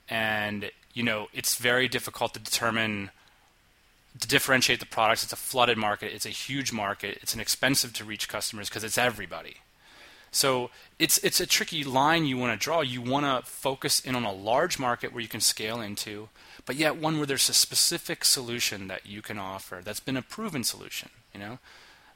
and 0.08 0.70
you 0.94 1.02
know 1.02 1.28
it's 1.32 1.56
very 1.56 1.88
difficult 1.88 2.34
to 2.34 2.40
determine 2.40 3.10
to 4.18 4.28
differentiate 4.28 4.80
the 4.80 4.86
products. 4.86 5.22
It's 5.22 5.32
a 5.32 5.36
flooded 5.36 5.78
market. 5.78 6.12
It's 6.12 6.26
a 6.26 6.30
huge 6.30 6.72
market. 6.72 7.18
It's 7.22 7.34
an 7.34 7.40
expensive 7.40 7.92
to 7.94 8.04
reach 8.04 8.28
customers 8.28 8.68
because 8.68 8.84
it's 8.84 8.98
everybody. 8.98 9.56
So 10.30 10.70
it's 10.98 11.18
it's 11.18 11.40
a 11.40 11.46
tricky 11.46 11.84
line 11.84 12.26
you 12.26 12.36
want 12.36 12.58
to 12.58 12.62
draw. 12.62 12.80
You 12.80 13.00
want 13.00 13.24
to 13.24 13.50
focus 13.50 14.00
in 14.00 14.14
on 14.14 14.24
a 14.24 14.32
large 14.32 14.78
market 14.78 15.12
where 15.12 15.22
you 15.22 15.28
can 15.28 15.40
scale 15.40 15.80
into, 15.80 16.28
but 16.66 16.76
yet 16.76 16.96
one 16.96 17.16
where 17.16 17.26
there's 17.26 17.48
a 17.48 17.54
specific 17.54 18.24
solution 18.24 18.88
that 18.88 19.06
you 19.06 19.22
can 19.22 19.38
offer 19.38 19.80
that's 19.82 20.00
been 20.00 20.16
a 20.16 20.22
proven 20.22 20.64
solution. 20.64 21.08
You 21.32 21.40
know, 21.40 21.58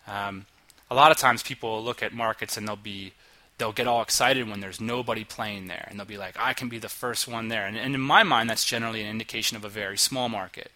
um, 0.07 0.47
a 0.91 0.95
lot 0.95 1.11
of 1.11 1.17
times 1.17 1.43
people 1.43 1.83
look 1.83 2.03
at 2.03 2.13
markets 2.13 2.57
and 2.57 2.69
they'll 2.69 2.77
be 2.77 3.13
they'll 3.59 3.73
get 3.73 3.87
all 3.87 4.03
excited 4.03 4.49
when 4.49 4.61
there's 4.61 4.81
nobody 4.81 5.25
playing 5.25 5.67
there, 5.67 5.87
and 5.89 5.99
they'll 5.99 6.07
be 6.07 6.19
like, 6.19 6.37
I 6.39 6.53
can 6.53 6.69
be 6.69 6.79
the 6.79 6.89
first 6.89 7.29
one 7.29 7.49
there. 7.49 7.67
And, 7.67 7.77
and 7.77 7.95
in 7.95 8.01
my 8.01 8.23
mind, 8.23 8.51
that's 8.51 8.65
generally 8.65 9.03
an 9.03 9.11
indication 9.11 9.57
of 9.57 9.65
a 9.65 9.69
very 9.69 9.99
small 9.99 10.29
market. 10.29 10.71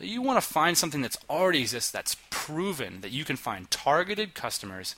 You 0.00 0.22
want 0.22 0.40
to 0.40 0.48
find 0.48 0.78
something 0.78 1.02
that's 1.02 1.18
already 1.28 1.60
exists, 1.60 1.90
that's 1.90 2.16
proven, 2.30 3.00
that 3.00 3.10
you 3.10 3.24
can 3.24 3.36
find 3.36 3.70
targeted 3.70 4.34
customers 4.34 4.94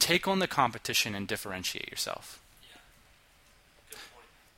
Take 0.00 0.26
on 0.26 0.38
the 0.38 0.48
competition 0.48 1.14
and 1.14 1.28
differentiate 1.28 1.88
yourself. 1.88 2.40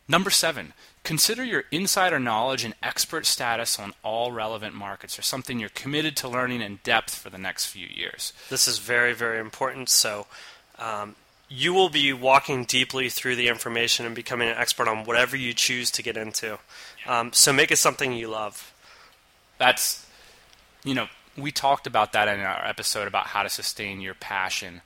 Number 0.09 0.31
seven, 0.31 0.73
consider 1.05 1.45
your 1.45 1.65
insider 1.71 2.19
knowledge 2.19 2.65
and 2.65 2.75
expert 2.83 3.27
status 3.27 3.79
on 3.79 3.93
all 4.05 4.31
relevant 4.31 4.75
markets 4.75 5.19
or 5.19 5.23
something 5.23 5.59
you're 5.59 5.69
committed 5.69 6.17
to 6.19 6.29
learning 6.29 6.63
in 6.63 6.79
depth 6.85 7.15
for 7.15 7.29
the 7.29 7.39
next 7.39 7.67
few 7.67 7.87
years. 7.87 8.33
This 8.51 8.69
is 8.69 8.79
very, 8.79 9.15
very 9.15 9.41
important. 9.41 9.89
So, 9.89 10.27
um, 10.79 11.17
you 11.53 11.75
will 11.75 11.89
be 11.89 12.13
walking 12.13 12.65
deeply 12.65 13.09
through 13.09 13.37
the 13.37 13.49
information 13.49 14.07
and 14.07 14.15
becoming 14.15 14.49
an 14.49 14.57
expert 14.57 14.89
on 14.89 15.05
whatever 15.05 15.37
you 15.37 15.53
choose 15.53 15.91
to 15.93 16.03
get 16.03 16.17
into. 16.17 16.59
Um, 17.07 17.33
so, 17.33 17.53
make 17.53 17.71
it 17.71 17.77
something 17.77 18.13
you 18.13 18.29
love. 18.29 18.73
That's, 19.59 20.07
you 20.85 20.95
know, 20.95 21.07
we 21.37 21.51
talked 21.51 21.87
about 21.87 22.13
that 22.13 22.29
in 22.29 22.41
our 22.41 22.67
episode 22.67 23.07
about 23.07 23.29
how 23.29 23.43
to 23.43 23.49
sustain 23.49 24.01
your 24.01 24.15
passion 24.15 24.83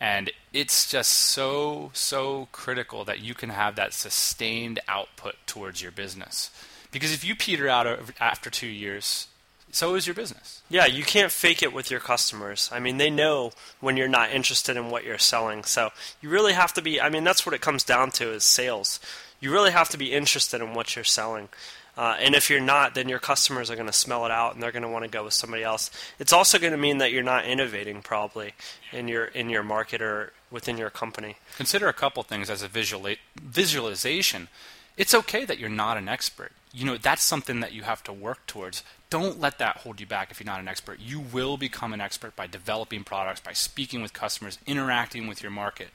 and 0.00 0.30
it's 0.52 0.90
just 0.90 1.10
so, 1.12 1.90
so 1.94 2.48
critical 2.52 3.04
that 3.04 3.20
you 3.20 3.34
can 3.34 3.50
have 3.50 3.76
that 3.76 3.92
sustained 3.92 4.80
output 4.88 5.36
towards 5.46 5.80
your 5.80 5.92
business. 5.92 6.50
Because 6.90 7.12
if 7.12 7.24
you 7.24 7.34
peter 7.34 7.68
out 7.68 7.86
after 8.20 8.50
two 8.50 8.66
years, 8.66 9.28
so 9.74 9.96
is 9.96 10.06
your 10.06 10.14
business. 10.14 10.62
Yeah, 10.68 10.86
you 10.86 11.02
can't 11.02 11.32
fake 11.32 11.62
it 11.62 11.72
with 11.72 11.90
your 11.90 11.98
customers. 11.98 12.70
I 12.72 12.78
mean, 12.78 12.98
they 12.98 13.10
know 13.10 13.50
when 13.80 13.96
you're 13.96 14.06
not 14.06 14.30
interested 14.30 14.76
in 14.76 14.88
what 14.88 15.04
you're 15.04 15.18
selling. 15.18 15.64
So 15.64 15.90
you 16.20 16.28
really 16.28 16.52
have 16.52 16.72
to 16.74 16.82
be, 16.82 17.00
I 17.00 17.08
mean, 17.08 17.24
that's 17.24 17.44
what 17.44 17.54
it 17.54 17.60
comes 17.60 17.82
down 17.82 18.12
to 18.12 18.30
is 18.30 18.44
sales. 18.44 19.00
You 19.40 19.52
really 19.52 19.72
have 19.72 19.88
to 19.90 19.98
be 19.98 20.12
interested 20.12 20.60
in 20.60 20.74
what 20.74 20.94
you're 20.94 21.04
selling. 21.04 21.48
Uh, 21.96 22.16
and 22.20 22.36
if 22.36 22.50
you're 22.50 22.60
not, 22.60 22.94
then 22.94 23.08
your 23.08 23.18
customers 23.18 23.68
are 23.68 23.74
going 23.74 23.88
to 23.88 23.92
smell 23.92 24.24
it 24.24 24.30
out 24.30 24.54
and 24.54 24.62
they're 24.62 24.72
going 24.72 24.82
to 24.84 24.88
want 24.88 25.04
to 25.04 25.10
go 25.10 25.24
with 25.24 25.34
somebody 25.34 25.64
else. 25.64 25.90
It's 26.20 26.32
also 26.32 26.58
going 26.58 26.72
to 26.72 26.78
mean 26.78 26.98
that 26.98 27.12
you're 27.12 27.22
not 27.22 27.44
innovating 27.44 28.02
probably 28.02 28.54
in 28.92 29.08
your 29.08 29.26
in 29.26 29.48
your 29.48 29.62
market 29.62 30.02
or 30.02 30.32
within 30.50 30.76
your 30.76 30.90
company. 30.90 31.36
Consider 31.56 31.88
a 31.88 31.92
couple 31.92 32.22
things 32.22 32.50
as 32.50 32.62
a 32.62 32.68
visual 32.68 33.08
visualization. 33.40 34.48
It's 34.96 35.14
okay 35.14 35.44
that 35.44 35.58
you're 35.58 35.68
not 35.68 35.96
an 35.96 36.08
expert. 36.08 36.52
You 36.74 36.84
know 36.84 36.96
that's 36.96 37.22
something 37.22 37.60
that 37.60 37.72
you 37.72 37.82
have 37.82 38.02
to 38.04 38.12
work 38.12 38.46
towards. 38.46 38.82
Don't 39.08 39.40
let 39.40 39.58
that 39.58 39.78
hold 39.78 40.00
you 40.00 40.06
back 40.06 40.32
if 40.32 40.40
you're 40.40 40.46
not 40.46 40.58
an 40.60 40.66
expert. 40.66 40.98
You 40.98 41.20
will 41.20 41.56
become 41.56 41.92
an 41.92 42.00
expert 42.00 42.34
by 42.34 42.48
developing 42.48 43.04
products, 43.04 43.40
by 43.40 43.52
speaking 43.52 44.02
with 44.02 44.12
customers, 44.12 44.58
interacting 44.66 45.28
with 45.28 45.40
your 45.40 45.52
market. 45.52 45.88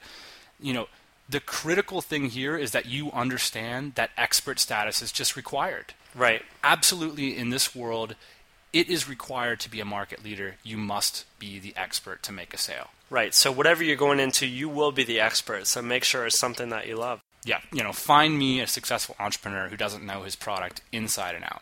You 0.59 0.73
know, 0.73 0.87
the 1.29 1.39
critical 1.39 2.01
thing 2.01 2.29
here 2.29 2.57
is 2.57 2.71
that 2.71 2.85
you 2.85 3.11
understand 3.11 3.95
that 3.95 4.11
expert 4.17 4.57
status 4.57 5.01
is 5.01 5.11
just 5.11 5.35
required. 5.35 5.93
Right. 6.15 6.43
Absolutely, 6.63 7.37
in 7.37 7.49
this 7.49 7.75
world, 7.75 8.15
it 8.73 8.89
is 8.89 9.07
required 9.07 9.59
to 9.61 9.69
be 9.69 9.79
a 9.79 9.85
market 9.85 10.23
leader. 10.23 10.55
You 10.63 10.77
must 10.77 11.25
be 11.37 11.59
the 11.59 11.73
expert 11.75 12.23
to 12.23 12.31
make 12.31 12.53
a 12.53 12.57
sale. 12.57 12.89
Right. 13.09 13.33
So, 13.33 13.51
whatever 13.51 13.83
you're 13.83 13.95
going 13.95 14.19
into, 14.19 14.47
you 14.47 14.69
will 14.69 14.91
be 14.91 15.03
the 15.03 15.19
expert. 15.19 15.67
So, 15.67 15.81
make 15.81 16.03
sure 16.03 16.25
it's 16.25 16.37
something 16.37 16.69
that 16.69 16.87
you 16.87 16.95
love. 16.95 17.21
Yeah. 17.43 17.59
You 17.71 17.83
know, 17.83 17.93
find 17.93 18.37
me 18.37 18.59
a 18.59 18.67
successful 18.67 19.15
entrepreneur 19.19 19.69
who 19.69 19.77
doesn't 19.77 20.05
know 20.05 20.23
his 20.23 20.35
product 20.35 20.81
inside 20.91 21.35
and 21.35 21.43
out. 21.43 21.61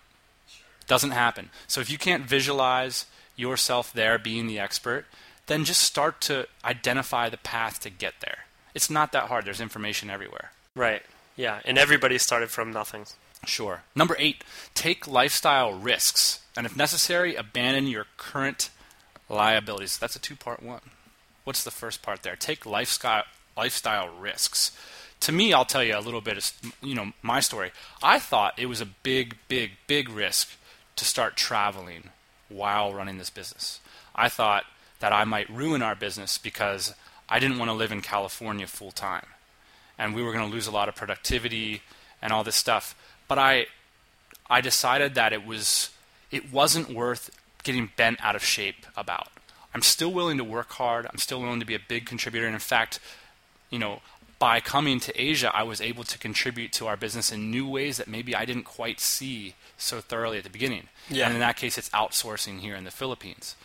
Doesn't 0.88 1.12
happen. 1.12 1.50
So, 1.68 1.82
if 1.82 1.90
you 1.90 1.98
can't 1.98 2.24
visualize 2.24 3.06
yourself 3.36 3.92
there 3.94 4.18
being 4.18 4.48
the 4.48 4.60
expert, 4.60 5.06
then 5.48 5.66
just 5.66 5.82
start 5.82 6.22
to 6.22 6.48
identify 6.64 7.30
the 7.30 7.38
path 7.38 7.80
to 7.82 7.90
get 7.90 8.16
there 8.22 8.48
it's 8.78 8.92
not 8.92 9.12
that 9.12 9.24
hard. 9.24 9.46
There's 9.46 9.60
information 9.60 10.12
everywhere. 10.12 10.52
Right. 10.76 11.02
Yeah, 11.36 11.62
and 11.66 11.80
everybody 11.80 12.20
started 12.20 12.52
from 12.52 12.72
nothing. 12.72 13.06
Sure. 13.44 13.82
Number 13.96 14.16
eight, 14.20 14.44
take 14.76 15.08
lifestyle 15.08 15.74
risks, 15.74 16.42
and 16.56 16.68
if 16.68 16.78
necessary, 16.78 17.34
abandon 17.34 17.88
your 17.88 18.06
current 18.18 18.70
liabilities. 19.30 19.98
That's 19.98 20.16
a 20.16 20.20
two-part 20.20 20.62
one. 20.62 20.82
What's 21.44 21.64
the 21.64 21.72
first 21.72 22.04
part 22.04 22.22
there? 22.22 22.36
Take 22.36 22.68
lifestyle 22.68 23.24
lifestyle 23.58 24.10
risks. 24.10 24.78
To 25.22 25.32
me, 25.32 25.52
I'll 25.54 25.66
tell 25.66 25.84
you 25.84 25.98
a 25.98 26.00
little 26.00 26.22
bit 26.22 26.38
of 26.38 26.74
you 26.82 26.96
know 26.96 27.12
my 27.22 27.40
story. 27.40 27.72
I 28.02 28.20
thought 28.20 28.58
it 28.58 28.68
was 28.68 28.82
a 28.82 28.86
big, 28.86 29.38
big, 29.48 29.72
big 29.88 30.10
risk 30.10 30.50
to 30.96 31.06
start 31.06 31.36
traveling 31.36 32.10
while 32.50 32.94
running 32.94 33.18
this 33.18 33.30
business. 33.30 33.80
I 34.16 34.30
thought 34.30 34.66
that 35.00 35.14
I 35.14 35.24
might 35.26 35.50
ruin 35.50 35.82
our 35.82 35.96
business 35.96 36.38
because 36.38 36.94
I 37.30 37.40
didn't 37.40 37.60
want 37.60 37.70
to 37.70 37.76
live 37.76 37.92
in 37.92 38.02
California 38.02 38.68
full 38.68 38.92
time. 38.92 39.28
And 39.98 40.16
we 40.16 40.24
were 40.24 40.32
going 40.32 40.48
to 40.48 40.54
lose 40.54 40.68
a 40.68 40.72
lot 40.72 40.90
of 40.90 40.96
productivity 40.96 41.82
and 42.22 42.32
all 42.32 42.44
this 42.44 42.56
stuff. 42.56 42.96
But 43.28 43.38
I 43.38 43.68
I 44.50 44.62
decided 44.62 45.16
that 45.16 45.34
it 45.34 45.46
was 45.46 45.90
it 46.32 46.52
wasn't 46.52 46.90
worth 46.90 47.30
getting 47.64 47.90
bent 47.96 48.24
out 48.24 48.36
of 48.36 48.44
shape 48.44 48.86
about. 48.96 49.28
I'm 49.74 49.82
still 49.82 50.12
willing 50.12 50.38
to 50.38 50.44
work 50.44 50.72
hard. 50.74 51.06
I'm 51.10 51.20
still 51.20 51.42
willing 51.42 51.60
to 51.60 51.66
be 51.66 51.76
a 51.76 51.80
big 51.80 52.06
contributor. 52.06 52.46
And 52.46 52.56
in 52.56 52.60
fact, 52.60 53.00
you 53.70 53.78
know, 53.78 54.02
by 54.40 54.60
coming 54.60 55.00
to 55.00 55.20
Asia, 55.20 55.52
I 55.54 55.64
was 55.64 55.82
able 55.82 56.04
to 56.04 56.18
contribute 56.20 56.72
to 56.74 56.88
our 56.88 56.96
business 56.98 57.32
in 57.32 57.50
new 57.50 57.68
ways 57.68 57.98
that 57.98 58.08
maybe 58.08 58.36
I 58.36 58.46
didn't 58.46 58.64
quite 58.64 59.00
see 59.00 59.56
so 59.78 60.00
thoroughly 60.00 60.38
at 60.38 60.44
the 60.44 60.50
beginning. 60.50 60.90
Yeah. 61.10 61.26
And 61.26 61.34
in 61.34 61.40
that 61.40 61.58
case, 61.58 61.78
it's 61.78 61.90
outsourcing 61.90 62.60
here 62.60 62.76
in 62.76 62.84
the 62.84 62.92
Philippines. 62.92 63.56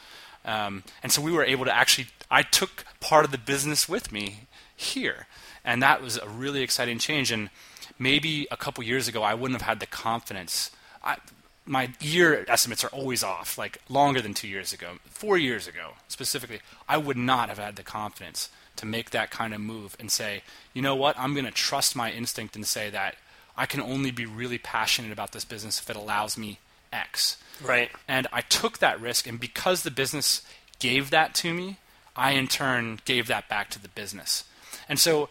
Um, 0.44 0.82
and 1.02 1.12
so 1.12 1.20
we 1.20 1.32
were 1.32 1.44
able 1.44 1.64
to 1.66 1.74
actually, 1.74 2.08
I 2.30 2.42
took 2.42 2.84
part 3.00 3.24
of 3.24 3.32
the 3.32 3.38
business 3.38 3.88
with 3.88 4.10
me 4.10 4.46
here. 4.74 5.26
And 5.64 5.82
that 5.82 6.02
was 6.02 6.16
a 6.16 6.28
really 6.28 6.62
exciting 6.62 6.98
change. 6.98 7.30
And 7.30 7.50
maybe 7.98 8.48
a 8.50 8.56
couple 8.56 8.82
years 8.82 9.08
ago, 9.08 9.22
I 9.22 9.34
wouldn't 9.34 9.60
have 9.60 9.68
had 9.68 9.80
the 9.80 9.86
confidence. 9.86 10.70
I, 11.04 11.16
my 11.64 11.90
year 12.00 12.44
estimates 12.48 12.82
are 12.82 12.88
always 12.88 13.22
off, 13.22 13.56
like 13.56 13.78
longer 13.88 14.20
than 14.20 14.34
two 14.34 14.48
years 14.48 14.72
ago. 14.72 14.98
Four 15.04 15.38
years 15.38 15.68
ago, 15.68 15.92
specifically, 16.08 16.60
I 16.88 16.96
would 16.96 17.16
not 17.16 17.48
have 17.48 17.58
had 17.58 17.76
the 17.76 17.82
confidence 17.82 18.50
to 18.76 18.86
make 18.86 19.10
that 19.10 19.30
kind 19.30 19.54
of 19.54 19.60
move 19.60 19.96
and 20.00 20.10
say, 20.10 20.42
you 20.72 20.82
know 20.82 20.94
what, 20.94 21.18
I'm 21.18 21.34
going 21.34 21.44
to 21.44 21.50
trust 21.50 21.94
my 21.94 22.10
instinct 22.10 22.56
and 22.56 22.66
say 22.66 22.90
that 22.90 23.16
I 23.56 23.66
can 23.66 23.80
only 23.80 24.10
be 24.10 24.26
really 24.26 24.58
passionate 24.58 25.12
about 25.12 25.32
this 25.32 25.44
business 25.44 25.78
if 25.80 25.90
it 25.90 25.96
allows 25.96 26.38
me 26.38 26.58
X. 26.92 27.36
Right. 27.62 27.90
And 28.08 28.26
I 28.32 28.40
took 28.40 28.78
that 28.78 29.00
risk, 29.00 29.26
and 29.26 29.38
because 29.38 29.82
the 29.82 29.90
business 29.90 30.42
gave 30.78 31.10
that 31.10 31.34
to 31.36 31.52
me, 31.52 31.76
I 32.16 32.32
in 32.32 32.48
turn 32.48 33.00
gave 33.04 33.26
that 33.28 33.48
back 33.48 33.70
to 33.70 33.78
the 33.80 33.88
business. 33.88 34.44
And 34.88 34.98
so 34.98 35.28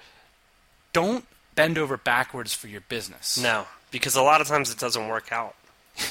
don't 0.94 1.26
bend 1.56 1.78
over 1.78 1.98
backwards 1.98 2.54
for 2.54 2.68
your 2.68 2.82
business. 2.82 3.42
No, 3.42 3.68
because 3.92 4.16
a 4.16 4.22
lot 4.22 4.42
of 4.42 4.48
times 4.48 4.72
it 4.72 4.80
doesn't 4.80 5.08
work 5.08 5.32
out 5.32 5.56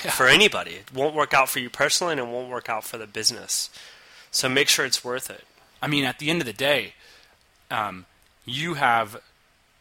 yeah. 0.04 0.10
for 0.10 0.26
anybody. 0.26 0.72
It 0.72 0.92
won't 0.94 1.14
work 1.14 1.34
out 1.34 1.48
for 1.48 1.58
you 1.58 1.70
personally, 1.70 2.12
and 2.12 2.20
it 2.20 2.26
won't 2.26 2.50
work 2.50 2.68
out 2.68 2.84
for 2.84 2.98
the 2.98 3.06
business. 3.06 3.70
So 4.30 4.48
make 4.48 4.68
sure 4.68 4.84
it's 4.84 5.04
worth 5.04 5.30
it. 5.30 5.44
I 5.82 5.88
mean, 5.88 6.04
at 6.04 6.18
the 6.18 6.30
end 6.30 6.40
of 6.40 6.46
the 6.46 6.52
day, 6.52 6.94
um, 7.70 8.06
you 8.44 8.74
have 8.74 9.20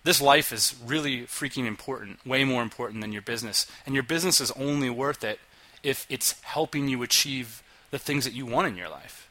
this 0.03 0.21
life 0.21 0.51
is 0.53 0.75
really 0.85 1.23
freaking 1.23 1.65
important, 1.65 2.25
way 2.25 2.43
more 2.43 2.61
important 2.61 3.01
than 3.01 3.11
your 3.11 3.21
business. 3.21 3.65
And 3.85 3.93
your 3.93 4.03
business 4.03 4.39
is 4.39 4.51
only 4.51 4.89
worth 4.89 5.23
it 5.23 5.39
if 5.83 6.05
it's 6.09 6.39
helping 6.41 6.87
you 6.87 7.03
achieve 7.03 7.61
the 7.91 7.99
things 7.99 8.23
that 8.23 8.33
you 8.33 8.45
want 8.45 8.67
in 8.67 8.75
your 8.75 8.89
life. 8.89 9.29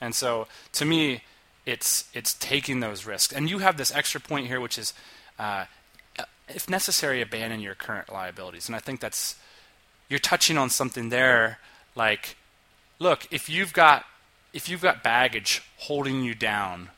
And 0.00 0.14
so, 0.14 0.46
to 0.72 0.84
me, 0.84 1.22
it's 1.66 2.08
it's 2.14 2.34
taking 2.34 2.80
those 2.80 3.04
risks. 3.04 3.34
And 3.34 3.50
you 3.50 3.58
have 3.58 3.76
this 3.76 3.94
extra 3.94 4.20
point 4.20 4.46
here, 4.46 4.60
which 4.60 4.78
is, 4.78 4.94
uh, 5.38 5.66
if 6.48 6.70
necessary, 6.70 7.20
abandon 7.20 7.60
your 7.60 7.74
current 7.74 8.10
liabilities. 8.10 8.68
And 8.68 8.76
I 8.76 8.78
think 8.78 9.00
that's 9.00 9.36
you're 10.08 10.18
touching 10.18 10.56
on 10.56 10.70
something 10.70 11.10
there. 11.10 11.58
Like, 11.94 12.36
look, 12.98 13.26
if 13.30 13.48
you've 13.48 13.72
got 13.72 14.04
if 14.52 14.68
you've 14.68 14.82
got 14.82 15.02
baggage 15.02 15.62
holding 15.76 16.22
you 16.22 16.34
down 16.34 16.90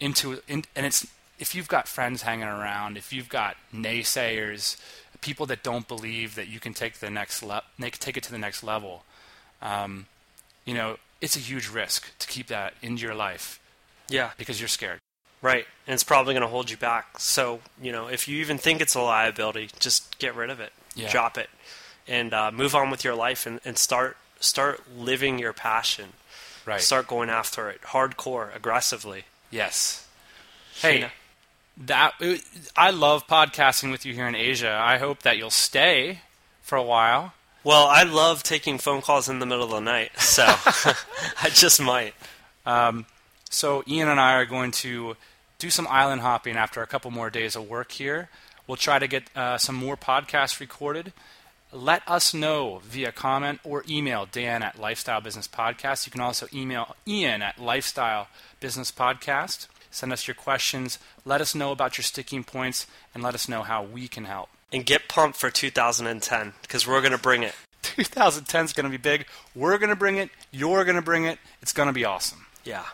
into 0.00 0.40
in, 0.48 0.64
and 0.74 0.86
it's 0.86 1.06
if 1.38 1.54
you've 1.54 1.68
got 1.68 1.88
friends 1.88 2.22
hanging 2.22 2.44
around, 2.44 2.96
if 2.96 3.12
you've 3.12 3.28
got 3.28 3.56
naysayers, 3.74 4.80
people 5.20 5.46
that 5.46 5.62
don't 5.62 5.88
believe 5.88 6.34
that 6.34 6.48
you 6.48 6.60
can 6.60 6.74
take 6.74 6.98
the 6.98 7.10
next 7.10 7.42
le- 7.42 7.62
take 7.80 8.16
it 8.16 8.22
to 8.22 8.30
the 8.30 8.38
next 8.38 8.62
level, 8.62 9.04
um, 9.62 10.06
you 10.64 10.74
know, 10.74 10.96
it's 11.20 11.36
a 11.36 11.40
huge 11.40 11.68
risk 11.68 12.16
to 12.18 12.26
keep 12.26 12.46
that 12.48 12.74
into 12.82 13.02
your 13.02 13.14
life. 13.14 13.60
Yeah, 14.08 14.30
because 14.36 14.60
you're 14.60 14.68
scared. 14.68 15.00
Right, 15.42 15.66
and 15.86 15.94
it's 15.94 16.04
probably 16.04 16.34
going 16.34 16.42
to 16.42 16.48
hold 16.48 16.70
you 16.70 16.76
back. 16.76 17.18
So, 17.18 17.60
you 17.80 17.92
know, 17.92 18.06
if 18.06 18.28
you 18.28 18.38
even 18.40 18.56
think 18.56 18.80
it's 18.80 18.94
a 18.94 19.00
liability, 19.00 19.70
just 19.78 20.18
get 20.18 20.34
rid 20.34 20.48
of 20.50 20.60
it, 20.60 20.72
yeah. 20.94 21.10
drop 21.10 21.36
it, 21.36 21.50
and 22.08 22.32
uh, 22.32 22.50
move 22.50 22.74
on 22.74 22.90
with 22.90 23.04
your 23.04 23.14
life, 23.14 23.46
and, 23.46 23.60
and 23.64 23.76
start 23.76 24.16
start 24.40 24.82
living 24.96 25.38
your 25.38 25.52
passion. 25.52 26.10
Right. 26.66 26.80
Start 26.80 27.06
going 27.06 27.28
after 27.28 27.68
it, 27.68 27.82
hardcore, 27.82 28.54
aggressively. 28.56 29.24
Yes. 29.54 30.04
Hey, 30.80 31.10
that 31.76 32.14
I 32.76 32.90
love 32.90 33.28
podcasting 33.28 33.92
with 33.92 34.04
you 34.04 34.12
here 34.12 34.26
in 34.26 34.34
Asia. 34.34 34.76
I 34.82 34.98
hope 34.98 35.22
that 35.22 35.38
you'll 35.38 35.50
stay 35.50 36.22
for 36.60 36.74
a 36.74 36.82
while. 36.82 37.34
Well, 37.62 37.86
I 37.86 38.02
love 38.02 38.42
taking 38.42 38.78
phone 38.78 39.00
calls 39.00 39.28
in 39.28 39.38
the 39.38 39.46
middle 39.46 39.62
of 39.62 39.70
the 39.70 39.78
night, 39.78 40.10
so 40.18 40.42
I 41.40 41.50
just 41.50 41.80
might. 41.80 42.14
Um, 42.66 43.06
so 43.48 43.84
Ian 43.86 44.08
and 44.08 44.18
I 44.18 44.34
are 44.34 44.44
going 44.44 44.72
to 44.72 45.16
do 45.60 45.70
some 45.70 45.86
island 45.88 46.22
hopping 46.22 46.56
after 46.56 46.82
a 46.82 46.86
couple 46.88 47.12
more 47.12 47.30
days 47.30 47.54
of 47.54 47.68
work 47.68 47.92
here. 47.92 48.30
We'll 48.66 48.76
try 48.76 48.98
to 48.98 49.06
get 49.06 49.30
uh, 49.36 49.58
some 49.58 49.76
more 49.76 49.96
podcasts 49.96 50.58
recorded. 50.58 51.12
Let 51.74 52.08
us 52.08 52.32
know 52.32 52.80
via 52.84 53.10
comment 53.10 53.58
or 53.64 53.82
email 53.88 54.28
Dan 54.30 54.62
at 54.62 54.78
Lifestyle 54.78 55.20
Business 55.20 55.48
Podcast. 55.48 56.06
You 56.06 56.12
can 56.12 56.20
also 56.20 56.46
email 56.54 56.94
Ian 57.04 57.42
at 57.42 57.58
Lifestyle 57.58 58.28
Business 58.60 58.92
Podcast. 58.92 59.66
Send 59.90 60.12
us 60.12 60.28
your 60.28 60.36
questions. 60.36 61.00
Let 61.24 61.40
us 61.40 61.52
know 61.52 61.72
about 61.72 61.98
your 61.98 62.04
sticking 62.04 62.44
points 62.44 62.86
and 63.12 63.24
let 63.24 63.34
us 63.34 63.48
know 63.48 63.64
how 63.64 63.82
we 63.82 64.06
can 64.06 64.26
help. 64.26 64.50
And 64.72 64.86
get 64.86 65.08
pumped 65.08 65.36
for 65.36 65.50
2010 65.50 66.52
because 66.62 66.86
we're 66.86 67.00
going 67.00 67.10
to 67.10 67.18
bring 67.18 67.42
it. 67.42 67.56
2010 67.82 68.66
is 68.66 68.72
going 68.72 68.84
to 68.84 68.90
be 68.90 68.96
big. 68.96 69.26
We're 69.56 69.78
going 69.78 69.90
to 69.90 69.96
bring 69.96 70.16
it. 70.16 70.30
You're 70.52 70.84
going 70.84 70.94
to 70.94 71.02
bring 71.02 71.24
it. 71.24 71.40
It's 71.60 71.72
going 71.72 71.88
to 71.88 71.92
be 71.92 72.04
awesome. 72.04 72.46
Yeah. 72.64 72.84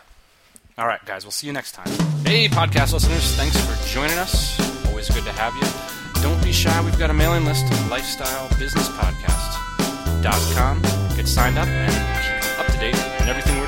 All 0.75 0.87
right, 0.87 1.05
guys. 1.05 1.23
We'll 1.23 1.31
see 1.31 1.45
you 1.45 1.53
next 1.53 1.73
time. 1.73 1.87
Hey, 2.25 2.47
podcast 2.47 2.93
listeners. 2.93 3.35
Thanks 3.35 3.55
for 3.63 3.87
joining 3.89 4.17
us. 4.17 4.87
Always 4.87 5.07
good 5.07 5.23
to 5.25 5.31
have 5.33 5.55
you. 5.55 6.00
Don't 6.21 6.43
be 6.43 6.51
shy. 6.51 6.81
We've 6.81 6.99
got 6.99 7.09
a 7.09 7.13
mailing 7.13 7.45
list 7.45 7.65
lifestylebusinesspodcast.com. 7.89 10.81
Get 11.15 11.27
signed 11.27 11.57
up 11.57 11.67
and 11.67 12.43
keep 12.43 12.59
up 12.59 12.67
to 12.67 12.77
date 12.79 12.95
on 13.21 13.29
everything 13.29 13.60